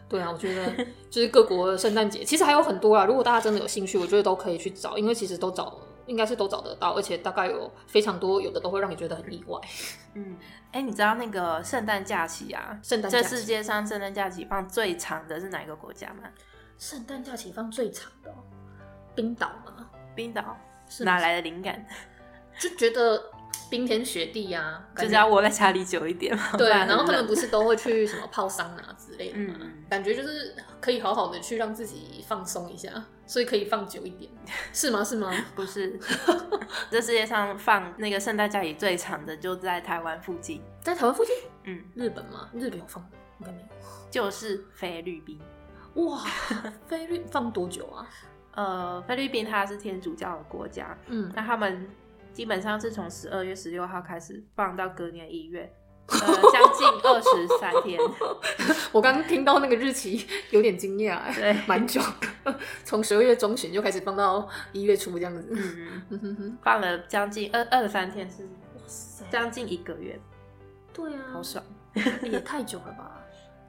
[0.08, 3.04] 对啊，我觉得 就是各国的圣诞节，其实还有很多啊。
[3.04, 9.60] 如果大家真的有兴趣，我觉得都可以去找，因为其实都找应该是都找得到，而且大概有非常多，有的都会让你觉得很意外。
[10.14, 10.36] 嗯，
[10.70, 12.78] 哎、你知道那个圣诞假期啊？
[12.82, 16.28] 圣诞这世界上圣诞假期放最长的是哪一个国家吗？
[16.78, 18.34] 圣诞假期放最长的哦、
[19.16, 20.56] 冰岛吗，冰岛。
[21.02, 21.84] 哪来的灵感？
[22.60, 23.20] 就觉得
[23.68, 26.50] 冰天雪地呀、啊，就是要窝在家里久一点嘛。
[26.56, 32.90] 对啊，然后他们不是都会去什么泡桑拿之类的嘛，嗯嗯感觉就是可以好好的去让自己放松一下，
[33.26, 34.30] 所以可以放久一点，
[34.72, 35.02] 是吗？
[35.02, 35.34] 是吗？
[35.56, 35.98] 不是，
[36.90, 42.48] 这世界上放那个圣诞假期最长的就在台湾附近，在台湾附近，嗯，日本吗？
[42.54, 43.10] 日本有放吗？
[43.40, 43.66] 应该没有
[44.12, 45.40] 就是菲律宾。
[45.94, 46.22] 哇，
[46.86, 48.06] 菲律放多久啊？
[48.54, 51.88] 呃，菲律宾它是天主教的国家，嗯，那他们
[52.32, 55.72] 基本上是从十二月十六号开始放到隔年一月，
[56.06, 58.00] 呃，将近 二十三天。
[58.92, 62.00] 我刚刚听到那个日期有点惊讶，哎对蛮久
[62.44, 65.48] 的，从十二月中旬就开始放到一月初这样子。
[66.62, 70.18] 放了将近二二十三天，是将近一个月，
[70.92, 71.64] 对啊，好爽。
[72.22, 73.20] 也太久了吧？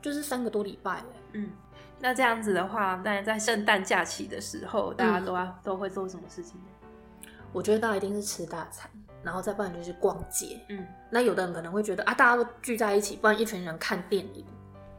[0.02, 1.06] 就是三个多礼拜哎。
[1.34, 1.50] 嗯，
[2.00, 7.30] 那这样子的话，那在圣诞假期的时候，大家都要、都会做什么事情呢？
[7.52, 8.92] 我觉得大家一定是吃大餐，
[9.24, 10.60] 然后再不然就是逛街。
[10.70, 14.46] 嗯，那有的人可能会觉得啊，大家都聚在一起，不然一群人看电影，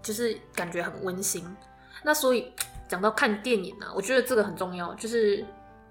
[0.03, 1.45] 就是感觉很温馨。
[2.03, 2.53] 那所以
[2.89, 5.45] 讲到看电影啊，我觉得这个很重要，就是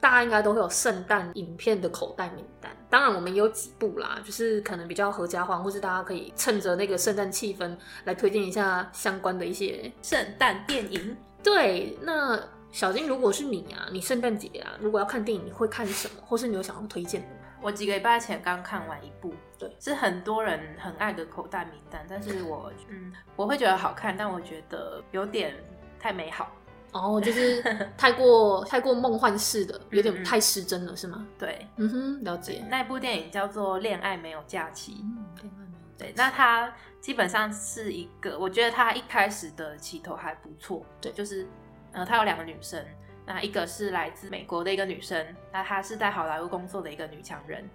[0.06, 2.72] 大家应该都会有圣诞影片的口袋名单。
[2.92, 12.40] 当然，我们也有几部啦，就是可能比较合家欢，或是大家可以趁着那个圣诞气氛来推荐一下相关的一些圣诞电影，对，那
[12.72, 16.22] 小金，如果是你啊，你圣诞节啊，如果要看电影，你会看什么？
[16.24, 17.42] 或是你有想要推荐的吗？
[17.60, 25.56] 我几个礼拜前刚看完一部，对是很多人很爱的口袋名单，但是我嗯，我会觉得好看，但我觉得有点
[26.00, 26.52] 太美好。
[26.96, 27.62] 哦，就是
[27.98, 31.28] 太过太过梦幻式的，有点太失真了，是吗？
[31.38, 32.64] 对，嗯哼，了解。
[32.70, 34.94] 那部电影叫做《恋爱没有假期》。
[35.02, 40.86] 嗯，恋爱没有对，那它基本上是一个，我觉得它一开始的起头还不错。
[41.02, 41.46] 对就是
[41.92, 42.82] 呃，它有两个女生，
[43.26, 47.70] 那一个是来自美国的一个女生，那她是在好莱坞工作的一个女强人，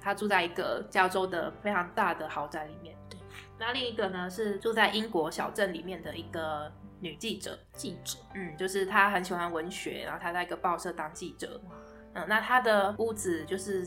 [0.00, 2.96] 她住在一个加州的非常大的豪宅里面。
[3.08, 3.20] 对，
[3.56, 11.60] 那另一个呢是住在英国小镇里面的一个女记者，记者，嗯，就是她很喜欢文学，然后她在一个报社当记者。
[12.14, 13.86] 嗯，那她的屋子就是，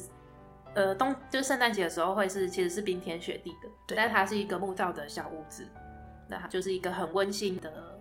[0.74, 5.68] 呃，冬就是圣诞节的时候会是其实是冰天雪地的，对但它是一个木造的小屋子，
[6.28, 8.00] 那它就是一个很温馨的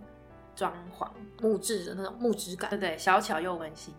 [0.55, 1.09] 装潢，
[1.41, 2.79] 木质的那种木质感对。
[2.79, 3.93] 对，小巧又温馨。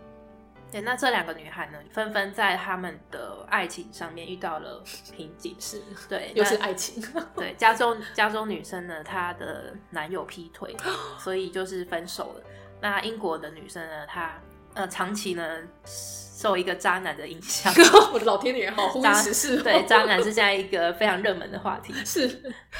[0.73, 4.83] 对，那这两个女孩呢，纷纷在他们的爱情上面遇到了
[5.15, 5.55] 瓶颈。
[5.61, 7.05] 是，对，又是那爱情。
[7.37, 10.75] 对，加州加州女生呢，她的男友劈腿，
[11.21, 12.45] 所以就是分手了。
[12.81, 14.33] 那英国的女生呢，她
[14.73, 17.73] 呃长期呢受一个渣男的影响，
[18.13, 19.63] 我的老天爷，好渣时事哦。
[19.63, 21.93] 对，渣男是现在一个非常热门的话题。
[22.05, 22.27] 是，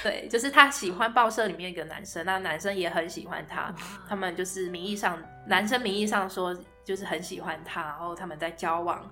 [0.03, 3.73] 对，就是她喜欢报社里面一个男生，那男生也很喜欢她，
[4.09, 9.11] 他们就是名义上男生名义上说就是很喜欢他，然后他们在交往，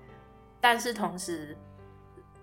[0.59, 1.57] 但是同时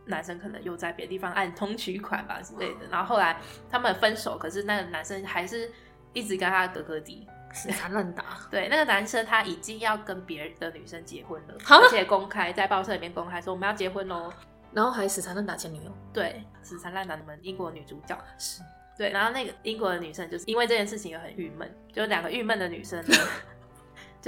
[0.04, 3.36] 男生可能又在别的地方暗通取款吧之类的，然后后来
[3.70, 5.70] 他们分手，可是那个男生还是
[6.12, 7.26] 一直跟他哥哥弟。
[7.50, 8.24] 死缠烂打。
[8.50, 14.30] 对，那个男生他已经要跟别的女生结婚了，而且公开在报社里面公开说我们要结婚喽。
[14.70, 15.90] 然后还死缠烂打前女友。
[16.12, 18.60] 对，死缠烂打你们英国女主角是，
[18.98, 23.16] 对，然后那个英国的女生就是因为这件事情也很郁闷，就两个郁闷的女生呢，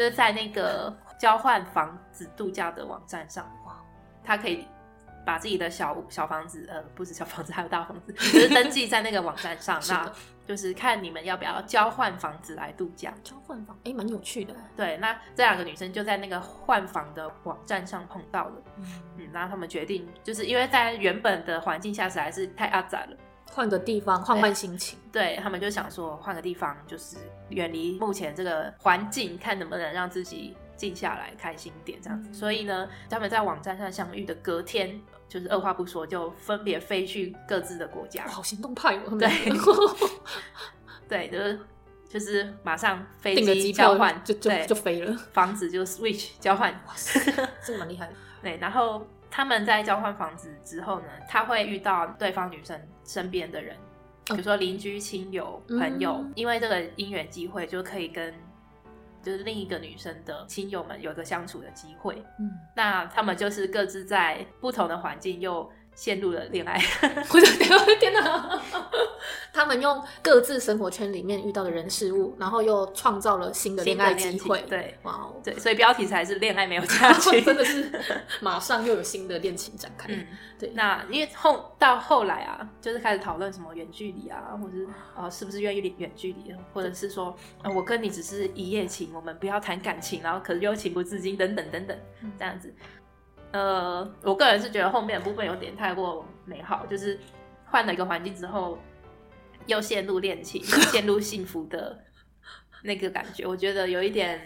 [0.00, 3.78] 就是在那个交换房子度假的网站上，哇，
[4.24, 4.66] 他可以
[5.26, 10.10] 把自己的小小房子，呃，不是小房子，还有大房子，就是登记在那个网站上， 那
[10.46, 13.12] 就是看你们要不要交换房子来度假。
[13.22, 14.54] 交换房，哎，蛮有趣的。
[14.74, 18.84] 对，那这两个女生就在那个换房的网站上碰到了，嗯，
[19.18, 23.16] 嗯，然后他们决定，就是因为在原本的环境下实在是太阿杂了。
[23.52, 24.98] 换个地方，换换心情。
[25.12, 27.16] 对他们就想说换个地方，就是
[27.48, 32.30] 远离目前这个环境，看能不能让自己静下来，开心一点这样子。
[32.30, 38.26] 嗯所以呢，他们在网站上相遇的隔天，就是二话不说就分别飞去各自的国家，。
[38.28, 39.18] 好行动派哦。
[39.18, 39.28] 对
[41.08, 41.60] 对，就是
[42.08, 45.16] 就是马上飞机交换，就就对就飞了。
[45.32, 46.72] 房子就 switch 交换。
[47.64, 48.12] 这个蛮厉害的。
[48.42, 53.76] 对，然后他们在交换房子之后呢，他会遇到对方女生身边的人，
[54.26, 56.32] 比如说邻居、亲友、朋友，嗯。
[56.34, 58.34] 因为这个姻缘机会，就可以跟
[59.22, 62.22] 就是另一个女生的亲友们有一个相处的机会。
[62.38, 66.80] 嗯，那他们就是各自在不同的环境又陷入了恋爱。
[67.32, 68.62] 我的天，我的天哪！
[69.52, 74.64] 他们用各自生活圈里面遇到的人事物，然后又创造了新的恋爱机会。
[74.68, 77.40] 对哇哦，对，所以标题才是恋爱没有假期。
[77.42, 77.90] 真的是
[78.40, 80.08] 马上又有新的恋情展开。
[80.12, 80.26] 嗯，
[80.58, 92.72] 对，那因为后到后来啊，就是开始讨论什么远距离啊，或者是呃是不是愿意远距离，或者是说、呃、我跟你只是一夜情，我们不要谈感情，然后可是又情不自禁等等等等嗯这样子。
[93.52, 97.18] 呃，我个人是觉得后面的部分有点太过美好，就是
[97.66, 98.78] 换了一个环境之后，
[99.66, 101.98] 又陷入恋情，陷入幸福的
[102.82, 104.40] 那个感觉，我觉得有一点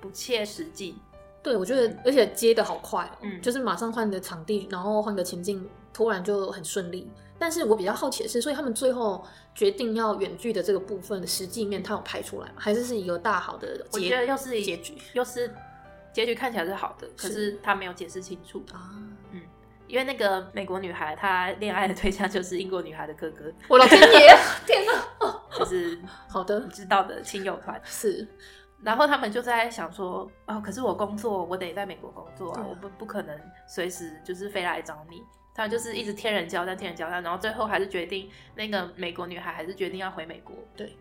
[0.00, 0.96] 不切实际。
[1.42, 7.08] 对，我觉得，而且接的好快哦，嗯就是马上换个场地，然后换个情境，突然就很顺利。
[7.38, 12.54] 但是我比较好奇的是，所以他们最后决定要远距的这个部分的实际面，他有拍出来吗？
[12.56, 15.54] 还是是一个大好的我结觉得又是结局又是
[16.12, 18.64] 结局看起来是好的，可是是他没有解释清楚。
[18.72, 18.90] 啊？
[19.32, 19.42] 嗯
[19.86, 25.40] 因为那个美国女孩，她恋爱的对象就是英国女孩的哥哥，我的天爷，天哪！
[25.58, 27.80] 就是好的你，知道的亲友团。
[27.82, 28.28] 是
[28.82, 35.22] 然后他们就在想说，哦，可是我工作，我得在美国工作啊，我不不可能随时就是飞来找你。
[35.54, 40.54] 他们就是一直天人交战，天人交战，然后最后还是决定那个美国女孩还是决定要回美国。
[40.76, 40.98] 对，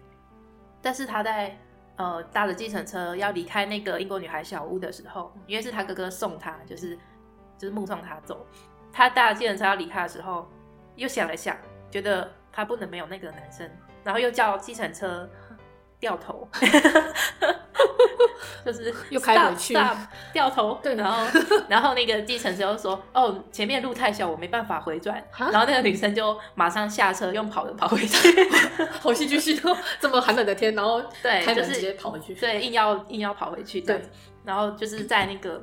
[0.82, 1.60] 但是他在
[1.98, 6.98] 呃搭着计程车要离开那个英国女孩小屋的时候，因为是他哥哥送他，就是
[7.58, 8.48] 就是目送他走。
[8.94, 10.50] 他搭着计程车要离开的时候，
[10.96, 11.56] 又想了想，
[11.92, 13.70] 觉得他不能没有那个男生，
[14.04, 15.30] 然后又叫计程车
[16.00, 16.48] 掉头，
[18.66, 19.76] 就是又开回去
[20.34, 20.80] 掉头。
[20.82, 28.50] 对然后然后那个计程车又说：“哦，前面路太小，我没办法回转。”然后那个女生就马上下车，用跑的跑回去。
[29.00, 29.78] 好戏剧性哦！
[30.00, 32.34] 这么寒冷的天，然后对，就是直就是接跑回去。
[32.36, 34.02] 对，硬要硬要跑回去对。
[34.44, 35.62] 然后就是在那个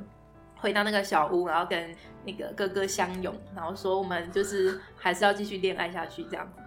[0.57, 6.61] 回到那个小屋，然后跟那个哥哥相拥，然后说我们就是还是要继续恋爱下去这样子。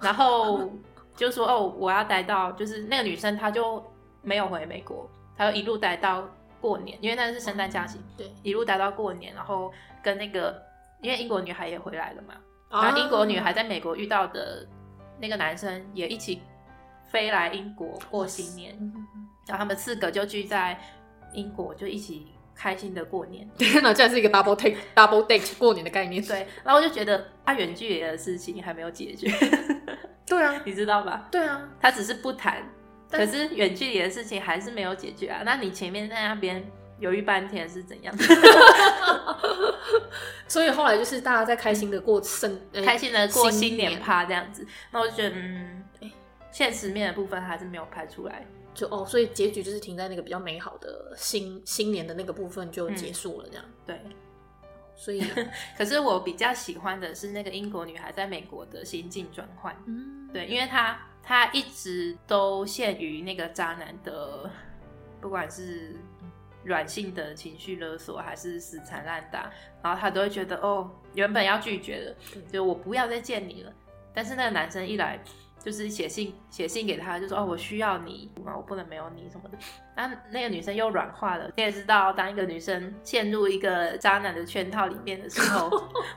[0.00, 0.70] 然后
[1.16, 3.82] 就说哦，我要待到就是那个女生她就
[4.22, 6.28] 没有回美国，他就一路待到
[6.60, 10.62] 过年，因为那是圣诞假期，对，一路待到过年，然后跟那个
[11.00, 12.34] 因为英国女孩也回来了嘛，
[12.68, 14.66] 啊然后英国女孩在美国遇到的
[15.20, 16.40] 那个男生也一起
[17.10, 18.76] 飞来英国过新年，
[19.46, 20.78] 然后他们四个就聚在
[21.32, 23.48] 英国，就一起开心的过年。
[23.58, 26.22] 天哪，这是一个 double take double date 过年的概念。
[26.24, 29.30] 对，然后我就觉得他远距离的事情还没有解决，
[30.26, 31.28] 对啊， 你知道吧？
[31.30, 32.62] 对啊，他只是不谈，
[33.18, 35.42] 可是远距离的事情还是没有解决啊。
[35.44, 36.64] 那你前面在那边
[36.98, 38.14] 犹豫半天是怎样？
[40.48, 45.84] 所以后来就是大家在开心的过圣，呃开心的过新新年趴这样子，那我就觉得，嗯，
[46.50, 48.46] 现实面的部分还是没有拍出来。
[48.74, 53.64] 就哦，所以结局就是停在那个比较美好的新新年的那个部分就嗯结束了，这样。
[53.86, 54.00] 对，
[54.96, 55.22] 所以，
[55.76, 59.76] 可是我比较喜欢的是那个英国女孩在美国的心境转换。
[59.86, 64.50] 嗯，对，因为她她一直都陷于那个渣男的，
[65.20, 65.96] 不管是
[66.64, 69.50] 软性的情绪勒索，还是死缠烂打，
[69.82, 72.16] 然后他都会觉得哦，原本要拒绝的，
[72.50, 73.72] 就我不要再见你了。
[74.12, 75.18] 但是那个男生一来，
[75.64, 79.56] 就是写信写信给他，就说哦，我需要你啊，我不能没有你什么的。
[79.94, 81.50] 那那个女生又软化了。
[81.56, 85.70] 你也知道，当一个女生陷入一个渣男的圈套里面的时候，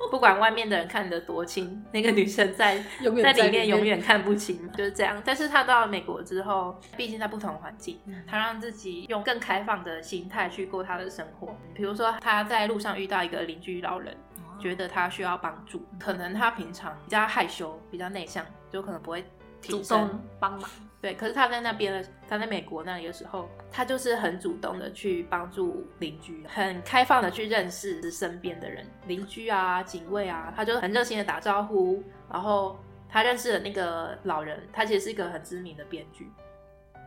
[0.10, 2.78] 不管外面的人看得多清，那个女生在
[3.24, 5.22] 在在里面永远看不清，就是这样。
[5.24, 11.56] 但是她到了美国之后，毕竟在不同环境，嗯她让自己用更开放的心态去过她的生活。
[11.74, 14.16] 比如说，她在路上遇到一个邻居老人，
[14.58, 19.24] 觉得他需要帮助，可能他平常比较害羞、比较内向，就可能不会
[19.68, 20.70] 主动帮忙。
[21.02, 32.04] 对，可是他在那边的，他在美国那里的时候，他就是很主动的去帮助邻居，很开放的去认识身边的人，邻居啊、警卫啊，他就很热心的打招呼。
[32.32, 36.28] 然后他认识了那个老人，他其实是一个很知名的编剧，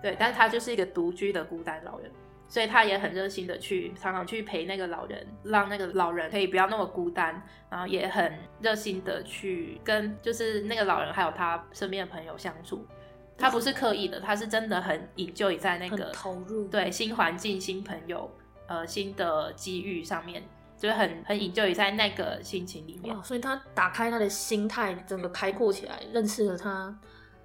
[0.01, 2.11] 对，但是他就是一个独居的孤单老人。
[2.49, 12.85] 所以他也很热心的去，常常去陪那个老人，让那个老人可以不要那么孤单，然后也很热心的去跟就是那个老人还有他身边的朋友相处。
[13.37, 18.29] 他不是刻意的，他是真的很引咎在那个投入，对新环境、新朋友、
[18.67, 20.43] 呃新的机遇上面，
[20.77, 23.23] 就是很很引咎于在那个心情里面哇，。
[23.23, 26.99] 所以他打开他的心态，整个开阔起来，认识了他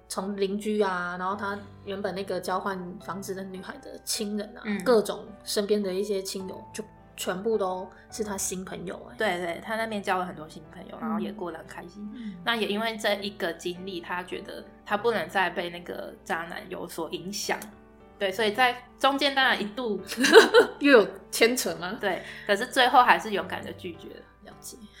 [0.08, 6.84] 从邻居啊，然后他原本那个交换房子的女孩的亲人啊，嗯各种身边的一些亲友，就
[7.16, 12.08] 全部都是他新朋友哎、对对，他那边交了很多新朋友，然后也嗯过得很开心。
[12.14, 17.58] 嗯那也因为这一个经历，他觉得他不能再被那个渣男有所影响，
[18.18, 20.00] 对，所以在中间当然一度
[20.80, 21.96] 又有牵扯吗？
[22.00, 24.20] 对，可是最后还是勇敢的拒绝了。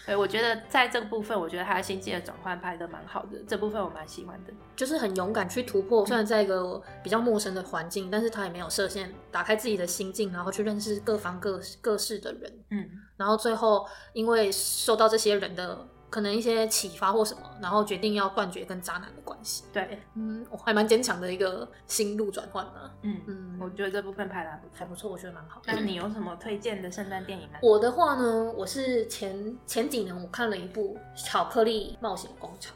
[0.06, 4.52] 对，我觉得在这个部分，我觉得他的心境的转换拍的蛮好的，这部分我蛮喜欢的。
[4.76, 19.64] 就是很勇敢去突破，虽然在一个比较陌生的环境，但是他也没有设限，打开自己的心境，然后去认识各方各各式的人，嗯，然后最后因为受到这些人的可能一些启发或什么，然后决定要断绝跟渣男的关系。
[19.72, 22.90] 对，嗯，我还蛮坚强的一个心路转换的。
[23.02, 24.76] 嗯嗯，我觉得这部分拍的还不错。
[24.78, 25.60] 还不错，我觉得蛮好。
[25.66, 27.58] 那你有什么推荐的圣诞电影吗？
[27.60, 32.72] 我的话呢，我是前前几年我看了一部《巧克力冒险工厂》，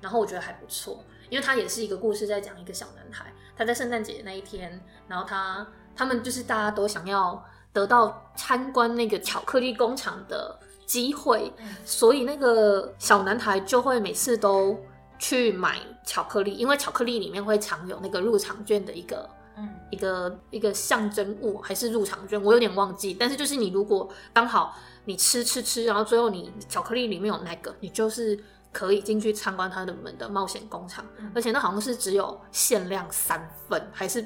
[0.00, 10.56] 然后我觉得还不错，因为它也是一个故事，在讲一个小男孩，他在圣诞节那一天，然后他他们就是大家都想要得到参观那个巧克力工厂的
[10.88, 14.74] 机会，嗯所以那个小男孩就会每次都
[15.18, 23.14] 去买巧克力，因为巧克力里面会藏有那个入场券的一个嗯一个一个象征物还是入场券，我有点忘记。
[23.20, 24.74] 但是就是你如果刚好
[25.04, 34.24] 你吃吃吃，然后最后你巧克力里面有那个，你就是可以进去参观他的们的冒险工厂，嗯而且那好像是只有限量三份，还是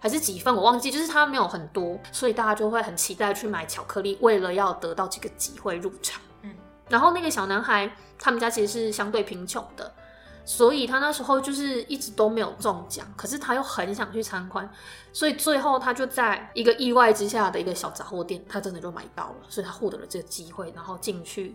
[0.00, 6.20] 还是几份我忘记，就是它没有很多，所以大家就会很期待去买巧克力，为了要得到这个机会入场。
[6.42, 6.52] 嗯，
[6.88, 9.94] 然后那个小男孩他们家其实是相对贫穷的。
[10.42, 14.68] 所以他那时候就是一直都没有中奖，可是他又很想去参观，
[15.12, 21.54] 所以最后他就在一个意外之下的一个小杂货店，他真的就买到了，所以他获得了这个机会，然后进去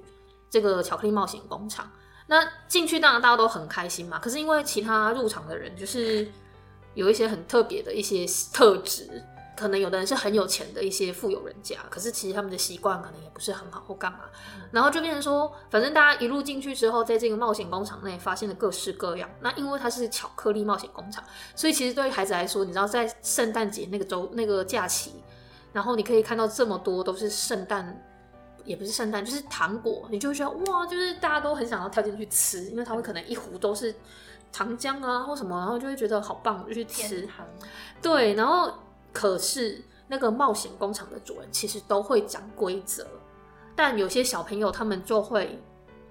[0.49, 1.91] 这个巧克力冒险工厂。
[2.27, 6.25] 那进去当然大家都很开心嘛，可是因为其他入场的人就是
[6.95, 9.23] 有一些很特别的一些特质，
[9.55, 14.21] 可能有的人是很有钱的一些富有人家，可是其实他们的习惯可能也不是很好或干嘛，
[14.71, 19.29] 然后就变成说，反正大家一路进去之后，在这个冒险工厂内发现了各式各样。
[19.41, 21.23] 那因为它是巧克力冒险工厂，
[21.55, 25.13] 所以其实对于孩子来说，你知道在圣诞节那个周那个假期，
[25.71, 28.01] 然后你可以看到这么多都是圣诞，
[28.63, 33.93] 也不是圣诞，就是糖果，你就会觉得哇，就是大家都很想要跳进去吃，因为他会可能一壶都是
[34.55, 37.27] 糖浆啊或什么，然后就会觉得好棒，就去吃。
[38.01, 38.71] 对，然后
[39.11, 43.05] 可是那个冒险工厂的主人其实都会讲规则，
[43.75, 45.61] 但有些小朋友他们就会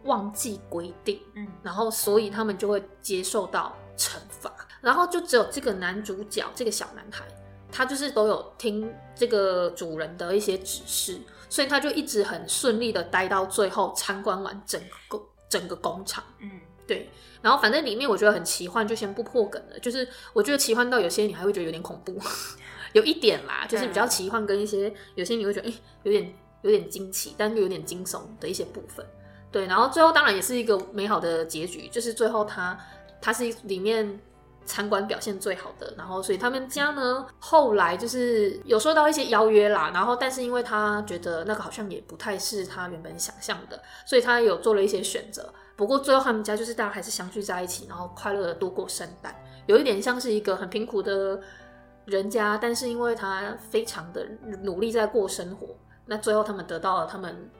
[0.03, 7.25] 忘记规定，嗯，然后所以他们就会接受到惩罚，然后就只有这个男主角这个小男孩，
[7.73, 11.19] 他就是都有听这个主人的一些指示，
[11.49, 14.79] 所以他就一直很顺利的待到最后参观完整
[15.09, 15.19] 个
[15.49, 16.23] 整个工厂。
[16.41, 17.11] 嗯，对，
[17.41, 19.79] 然后反正里面我觉得很奇幻，就先不破梗了。
[19.79, 22.19] 就是我觉得奇幻到有些你还会觉得有点恐怖，
[22.93, 29.05] 有一点啦，就是比较奇幻跟一些有些你会觉得哎、诶有点有点惊奇，但又有点惊悚的一些部分。
[29.51, 32.79] 对，然后最后当然也是一个美好的结局，就是最后他
[33.21, 34.21] 他是里面
[34.67, 45.53] 参观表现最好的，然后所以他们家呢后来就是有收到一些邀约啦，然后但是因为他觉得那个好像也不太是他原本想象的，所以他有做了一些选择。
[45.77, 49.35] 不过最后他们家就是大家还是相聚在一起，然后快乐的度过圣诞，
[49.67, 51.41] 有一点像是一个很贫苦的
[52.05, 54.27] 人家，但是因为他非常的
[54.63, 55.69] 努力在过生活，
[56.07, 57.51] 那最后他们得到了他们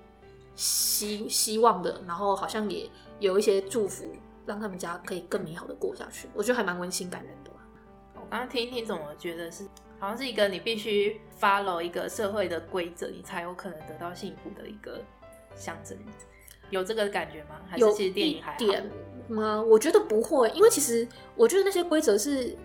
[0.55, 2.89] 希希望的，然后好像也
[3.19, 4.07] 有一些祝福，
[4.47, 6.29] 让他们家可以更美好的过下去。
[6.35, 7.51] 我觉得还蛮温馨感人的。
[8.15, 9.65] 我刚刚听一听，怎么觉得是
[9.99, 15.01] 好像是一个你必须 follow 一个社会的规则，你才有可能得到幸福的一个
[15.57, 15.99] 象征，
[16.71, 17.57] 有这个感觉吗？
[17.69, 18.91] 还是有其实电影还好一点
[19.29, 19.63] 吗？
[19.63, 22.57] 我觉得不会，因为其实我觉得那些规则是，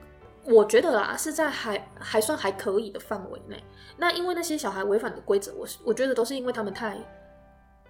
[0.43, 3.63] 我觉得啦是在还还算还可以的范围内。
[3.97, 6.97] 那因为那些小孩违反的规则，我是我觉得都是因为他们太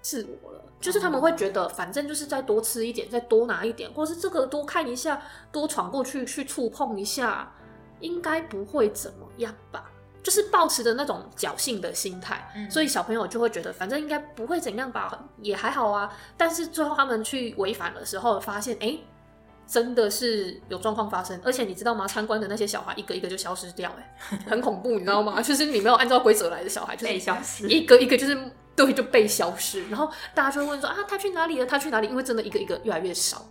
[0.01, 7.51] 自我了，就是他们会觉得反正就是再多吃一点，再多拿一点，或是这个多看一下，多闯过去去触碰一下，
[7.99, 9.88] 应该不会怎么样吧。
[10.21, 16.11] 就是抱持着那种侥幸的心态，嗯所以小朋友就会觉得反正应该不会怎样吧，也还好啊。
[16.37, 19.03] 但是最后他们去违反的时候，发现哎、诶
[19.67, 22.07] 真的是有状况发生，而且你知道吗？
[22.07, 25.39] 参观的那些小孩一个一个就消失掉、哎， 很恐怖，你知道吗？
[25.41, 28.35] 就是你没有按照规则来的小孩，就是被消失一个一个就是
[28.75, 31.65] 对就被消失，然后大家就会问说啊，他去哪里了？
[31.65, 32.07] 他去哪里？
[32.07, 33.45] 因为真的一个一个越来越少，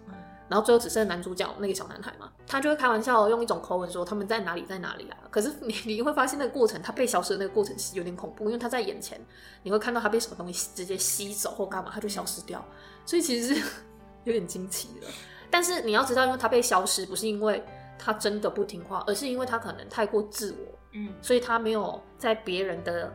[0.48, 5.18] 然后最后只剩男主角那个小男孩嘛，他就会开玩笑用一种口吻说他们在哪里在哪里啊？
[5.30, 9.20] 可是你你会发现那个过程，他被消失的那个过程是有点恐怖，因为他在眼前，
[9.62, 12.64] 你会看到他被什么东西直接吸走或干嘛，他就消失掉，
[13.04, 13.62] 所以其实是
[14.24, 15.06] 有点惊奇的。
[15.50, 17.62] 但是你要知道，因为他被消失，不是因为
[17.98, 23.14] 他真的不听话，而是因为他可能太过自我，嗯所以他没有在别人的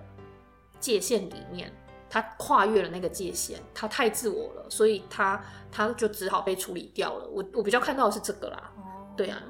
[0.79, 1.71] 界限里面，
[2.13, 7.27] 他跨越了那个界限，他太自我了，所以他他就只好被处理掉了。
[7.27, 9.41] 我我比较看到的是这个啦，哦对啊，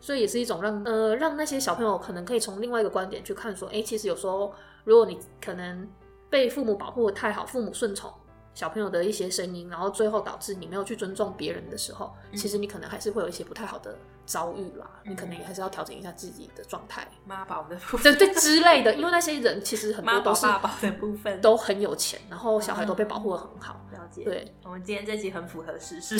[0.00, 4.52] 所以也是一种让呃让那些小朋友可能可以从另外一个观点去看，说，哎、其实有时候
[4.82, 5.88] 如果你可能
[6.28, 8.12] 被父母保护的太好，父母顺从。
[8.60, 13.96] 小朋友的一些声音，然后最后导致你没有去尊重别人的时候，其实你可能还是会有一些不太好的
[14.26, 14.86] 遭遇啦。
[15.02, 17.08] 你可能也还是要调整一下自己的状态。
[17.24, 23.80] 妈宝的部分，对对之类的，因为那些人其实很多都是妈宝的部分都很有钱，然后小孩都被保护的很好。
[23.92, 24.24] 了解。
[24.24, 26.18] 对，我们今天这集很符合时事。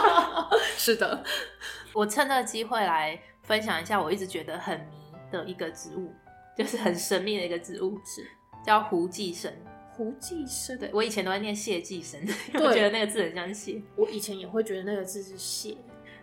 [0.78, 1.22] 是的，
[1.92, 6.14] 我趁这个机会来分享一下，我一直觉得很迷的一个植物，
[6.56, 8.26] 就是很神秘的一个植物，是
[8.64, 9.52] 叫胡寄生。
[9.98, 10.78] 胡寄生。
[10.78, 12.20] 对我以前都会念谢寄生，
[12.54, 13.82] 因为我对觉得那个字很像谢。
[13.96, 15.76] 我以前也会觉得那个字是谢。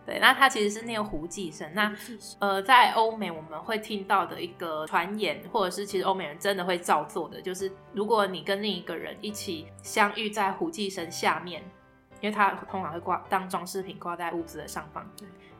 [0.06, 1.68] 对，那他其实是念胡寄生。
[1.74, 1.94] 那
[2.38, 11.60] 呃，在欧美我们会听到的一个传言，或者是其实欧美人真的会照做的，就是如果你跟另一个人一起相遇在胡寄生下面，
[12.20, 15.04] 因为它通常会挂当装饰品挂在屋子的上方。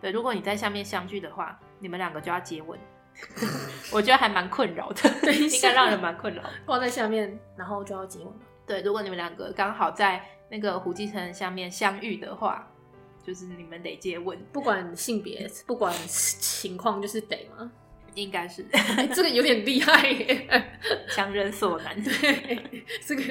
[0.01, 2.79] 对，如果你在下面相聚的话，你们两个就要接吻。
[3.93, 6.51] 我觉得还蛮困扰的，应该让人蛮困扰的。
[6.65, 8.41] 挂在下面，然后就要接吻了。
[8.67, 12.69] 对，如果你们两个刚好在那个胡继成下面相遇的话，
[13.25, 17.71] 就是你们得接吻，不管性别，不管情况，就是得嘛。
[18.17, 18.67] 应该是。
[18.73, 20.67] 哎， 这个有点厉害耶，
[21.09, 22.03] 强人所难。
[22.03, 23.23] 对，这个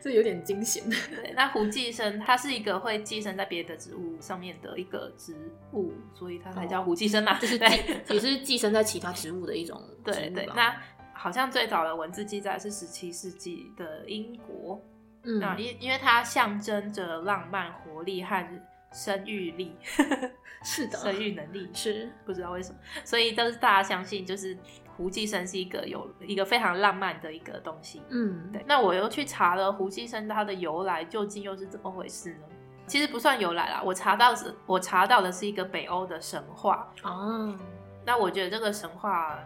[0.00, 0.82] 这有点惊险。
[0.88, 5.34] 对，那胡寄生它是一个会寄生在别的植物上面的一个植
[5.72, 7.38] 物，所以它才叫胡寄生嘛。
[7.42, 7.68] 就是对。
[8.06, 10.74] 寄也是寄生在其他植物的一种植物对对，那
[11.12, 14.80] 好像最早的文字记载是十七世纪的英国，
[15.24, 15.38] 嗯。
[15.38, 18.46] 那因因为它象征着浪漫、活力和
[18.94, 19.76] 生育力、
[20.64, 24.56] 是的，生育能力，是不知道为什么，所以都是大家相信，就是
[24.96, 28.00] 胡寄生是一个有一个非常浪漫的一个东西。
[28.08, 32.46] 嗯对，那我又去查了胡寄生它的由来究竟又是怎么回事呢？
[32.86, 36.88] 其实不算由来啦，我查到是，我查到的是一个北欧的神话。
[37.02, 37.58] 哦，
[38.04, 39.38] 那我觉得这个神话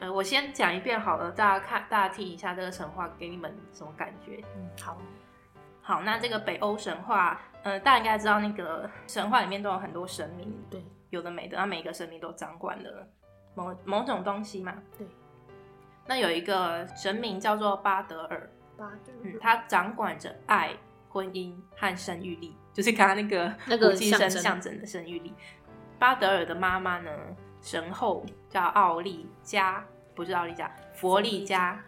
[0.00, 4.42] 呃，我先讲一遍好了，大家看，大家听一下这个神话给你们什么感觉？
[4.56, 4.96] 嗯，好，
[5.82, 13.06] 好，那这个北欧神话，呃，大家应该知道那个神话里面都有很多神明，对，有的没的，那每个神明都掌管了
[13.54, 14.74] 某某种东西嘛。
[14.96, 15.06] 对。
[16.06, 20.74] 那有一个神明叫做巴德尔，巴德嗯，他掌管着爱、
[21.08, 25.34] 婚姻和生育力，就是刚刚那个那个古祭生象征象征的生育力。
[25.98, 27.10] 巴德尔的妈妈呢，
[27.60, 29.84] 神后叫奥利加，
[30.14, 31.78] 不是奥利加，佛利加。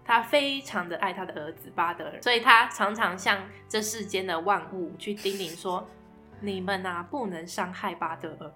[0.00, 3.38] 嗯，她非常的爱他的儿子巴德尔，所以他常常向
[3.68, 5.86] 这世间的万物去叮咛说
[6.40, 8.52] ：“你们啊，不能伤害巴德尔。”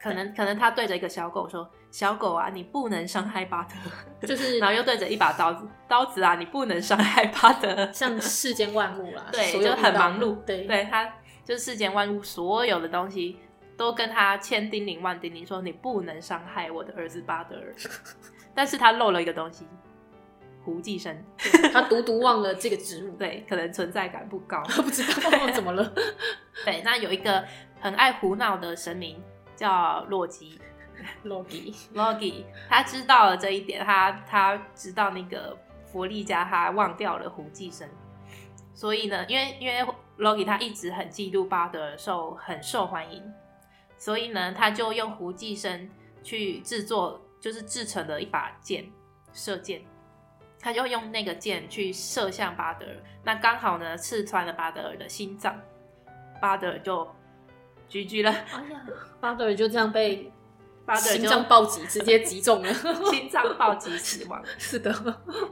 [0.00, 7.92] 可能可能他对着一个小狗说：“小狗啊，你不能伤害巴德尔。”就是 然后又对着一把刀子，刀子啊，你不能伤害巴德尔。
[7.92, 10.34] 像世间万物啦， 对，就很忙碌。
[10.44, 11.08] 对对他
[11.44, 13.38] 就是世间万物所有的东西
[13.76, 17.72] 都跟他千叮咛万叮咛说，你不能伤害我的儿子巴德尔。
[18.56, 19.68] 但是他漏了一个东西，
[20.64, 21.24] 胡寄生。
[21.72, 24.62] 他独独忘了这个植物， 对，可能存在感不高。
[24.64, 25.92] 他 不知道 怎么了，
[26.64, 27.44] 对，那有一个
[27.80, 29.22] 很爱胡闹的神明
[29.56, 30.60] 叫洛基。
[31.24, 35.58] Logi，Logi，他知道了这一点，他他知道那个
[35.90, 37.88] 佛利加他忘掉了胡寄生，
[38.72, 39.84] 所以呢，因为因为
[40.18, 43.20] Logi 他一直很嫉妒巴德尔受很受欢迎，
[43.98, 45.90] 所以呢，他就用胡寄生
[46.22, 48.88] 去制作，就是制成了一把剑，
[49.32, 49.82] 射箭，
[50.62, 55.58] 他就用那个箭去射向巴德尔，那刚好呢刺穿了巴德尔的心脏，
[56.40, 57.04] 巴德尔就
[57.90, 58.80] GG 了，哎呀，
[59.20, 60.30] 巴德尔就这样被
[60.86, 62.72] 巴德尔就心脏暴击直接击中了，
[63.10, 64.40] 心脏暴击死亡。
[64.56, 64.94] 是的，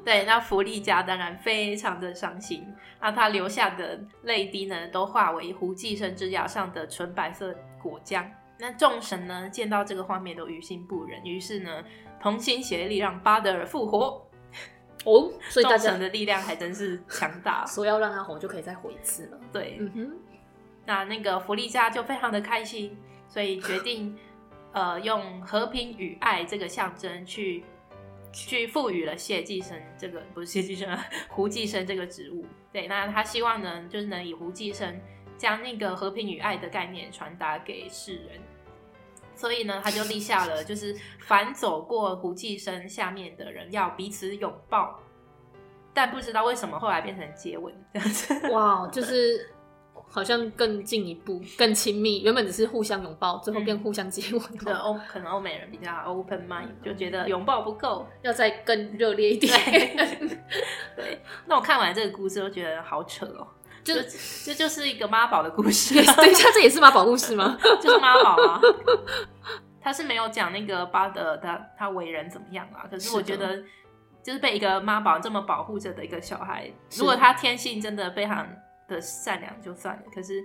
[0.05, 2.65] 对，那弗利加当然非常的伤心，
[3.01, 8.25] 那他流下的泪滴呢，都化为胡寄生之牙上的纯白色果浆。
[8.59, 11.83] 那众神呢，见到这个画面都于心不忍，于是呢，
[12.21, 14.27] 同心协力让巴德尔复活。
[15.05, 17.65] 哦，所以大神的力量还真是强大。
[17.69, 20.13] 说要让他红就可以再火一次了，对，嗯哼，
[20.85, 22.97] 那那个弗利加就非常的开心，
[23.29, 24.17] 所以决定
[24.73, 27.65] 呃用和平与爱这个象征去
[28.33, 32.45] 去赋予了谢寄生这个不是谢寄生啊，胡寄生这个植物。
[32.73, 35.01] 对，那他希望呢，就是能以胡寄生
[35.39, 38.41] 将那个和平与爱的概念传达给世人。
[39.41, 45.01] 所以呢，他就立下了，就是凡走过胡寄生下面的人要彼此拥抱，
[45.95, 48.51] 但不知道为什么后来变成接吻这样子。
[48.51, 49.49] 哇，就是
[50.11, 58.07] 好像更进一步、更亲密，原本只是互相拥抱，最后变互相接吻，对欧可能欧美人比较 open mind，就觉得拥抱不够。
[58.21, 59.59] 要再更热烈一点，
[60.95, 63.49] 对，那我看完这个故事，我觉得好扯哦，
[63.85, 64.03] 就就
[64.45, 67.59] 这就是一个妈宝的故事， 等一下，这也是妈宝故事吗？
[67.81, 68.61] 就是妈宝啊。
[69.83, 73.63] 他是没有讲那个巴德尔他他为人怎么样啊，可是我觉得
[74.23, 78.47] 就是被一个妈宝这么保护着的一个小孩，如果他天性真的非常
[78.87, 80.43] 的善良就算了，可是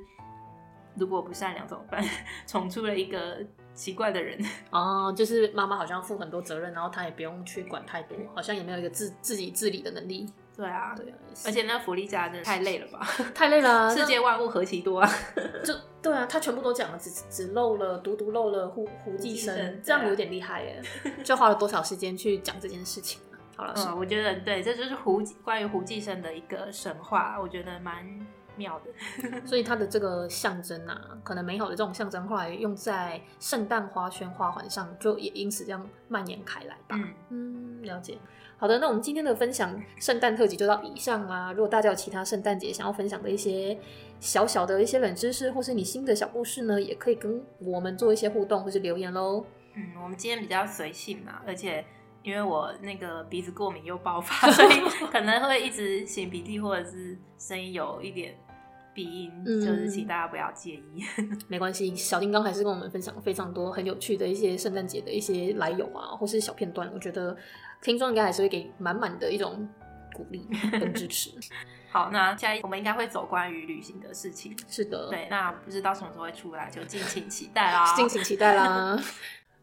[0.96, 2.02] 如果不善良怎么办？
[2.48, 3.38] 宠出了一个
[3.74, 10.26] 奇怪的人，哦，就是妈妈好像负很多责任，然后他也不用去管太多，好像也没有一个自自己自理的能力。
[10.56, 12.99] 对啊，对啊，而且那福利家真的太累了吧？
[13.36, 15.10] 太累了啊， 世界万物何其多啊！
[15.36, 20.82] 那就对啊，他全部都讲了，只只漏了独独漏了胡胡寄寄生生，这样有点厉害耶。
[21.24, 23.36] 就花了多少时间去讲这件事情啊？
[23.58, 28.06] 好了，是嗯，我觉得对，这就是胡关于胡计生的一个神话，我觉得蛮
[28.58, 29.41] 妙的。
[29.45, 36.95] 所以它的这个象征啊，可能美好的这种象征，后来用在圣诞花圈花环上，就也因此这样蔓延开来吧。
[36.95, 38.18] 嗯，嗯，了解。
[38.58, 41.51] 好的，那我们今天的分享圣诞特辑就到以上啦。
[41.51, 43.78] 如果大家有其他圣诞节想要分享的一些
[44.22, 49.45] 小小的一些冷知识，或是你新的小故事呢，也可以跟我们做一些互动或是留言喽。
[49.76, 51.86] 嗯，我们今天比较随性嘛，而且
[52.24, 54.80] 因为我那个鼻子过敏又爆发，所以
[55.12, 58.34] 可能会一直擤鼻涕，或者是声音有一点
[58.96, 61.04] 鼻音，嗯就是请大家不要介意。
[61.48, 66.89] 没关系，小丁刚还是跟我们分享非常多很有趣的一些圣诞节的一些来由啊，或是小片段。
[66.93, 67.36] 我觉得
[67.82, 69.68] 听众应该还是会给满满的一种
[70.14, 71.30] 鼓励跟支持。
[71.91, 74.54] 好，那下一我们应该会走关于旅行的事情。
[74.68, 77.86] 是的，对，那不知道什么时候会出来，就敬请期待啦。
[77.96, 79.02] 敬请期待啦！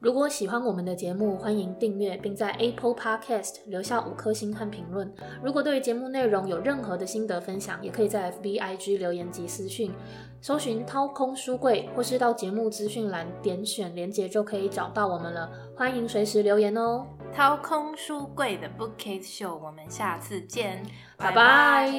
[0.02, 5.08] 如果喜欢我们的节目，欢迎订阅，并在 Apple Podcast 留下五颗星和评论。
[5.40, 9.92] 如果对于节目内容有任何的心得分享，也可以在 FB、IG 留言及私讯，
[10.40, 15.48] 搜寻“掏空书柜”或是到节目资讯栏点选连结就可以找到我们了。
[15.76, 20.84] 欢迎随时留言哦，掏空书柜的 Bookcase Show，我们下次见，
[21.16, 21.92] 拜拜。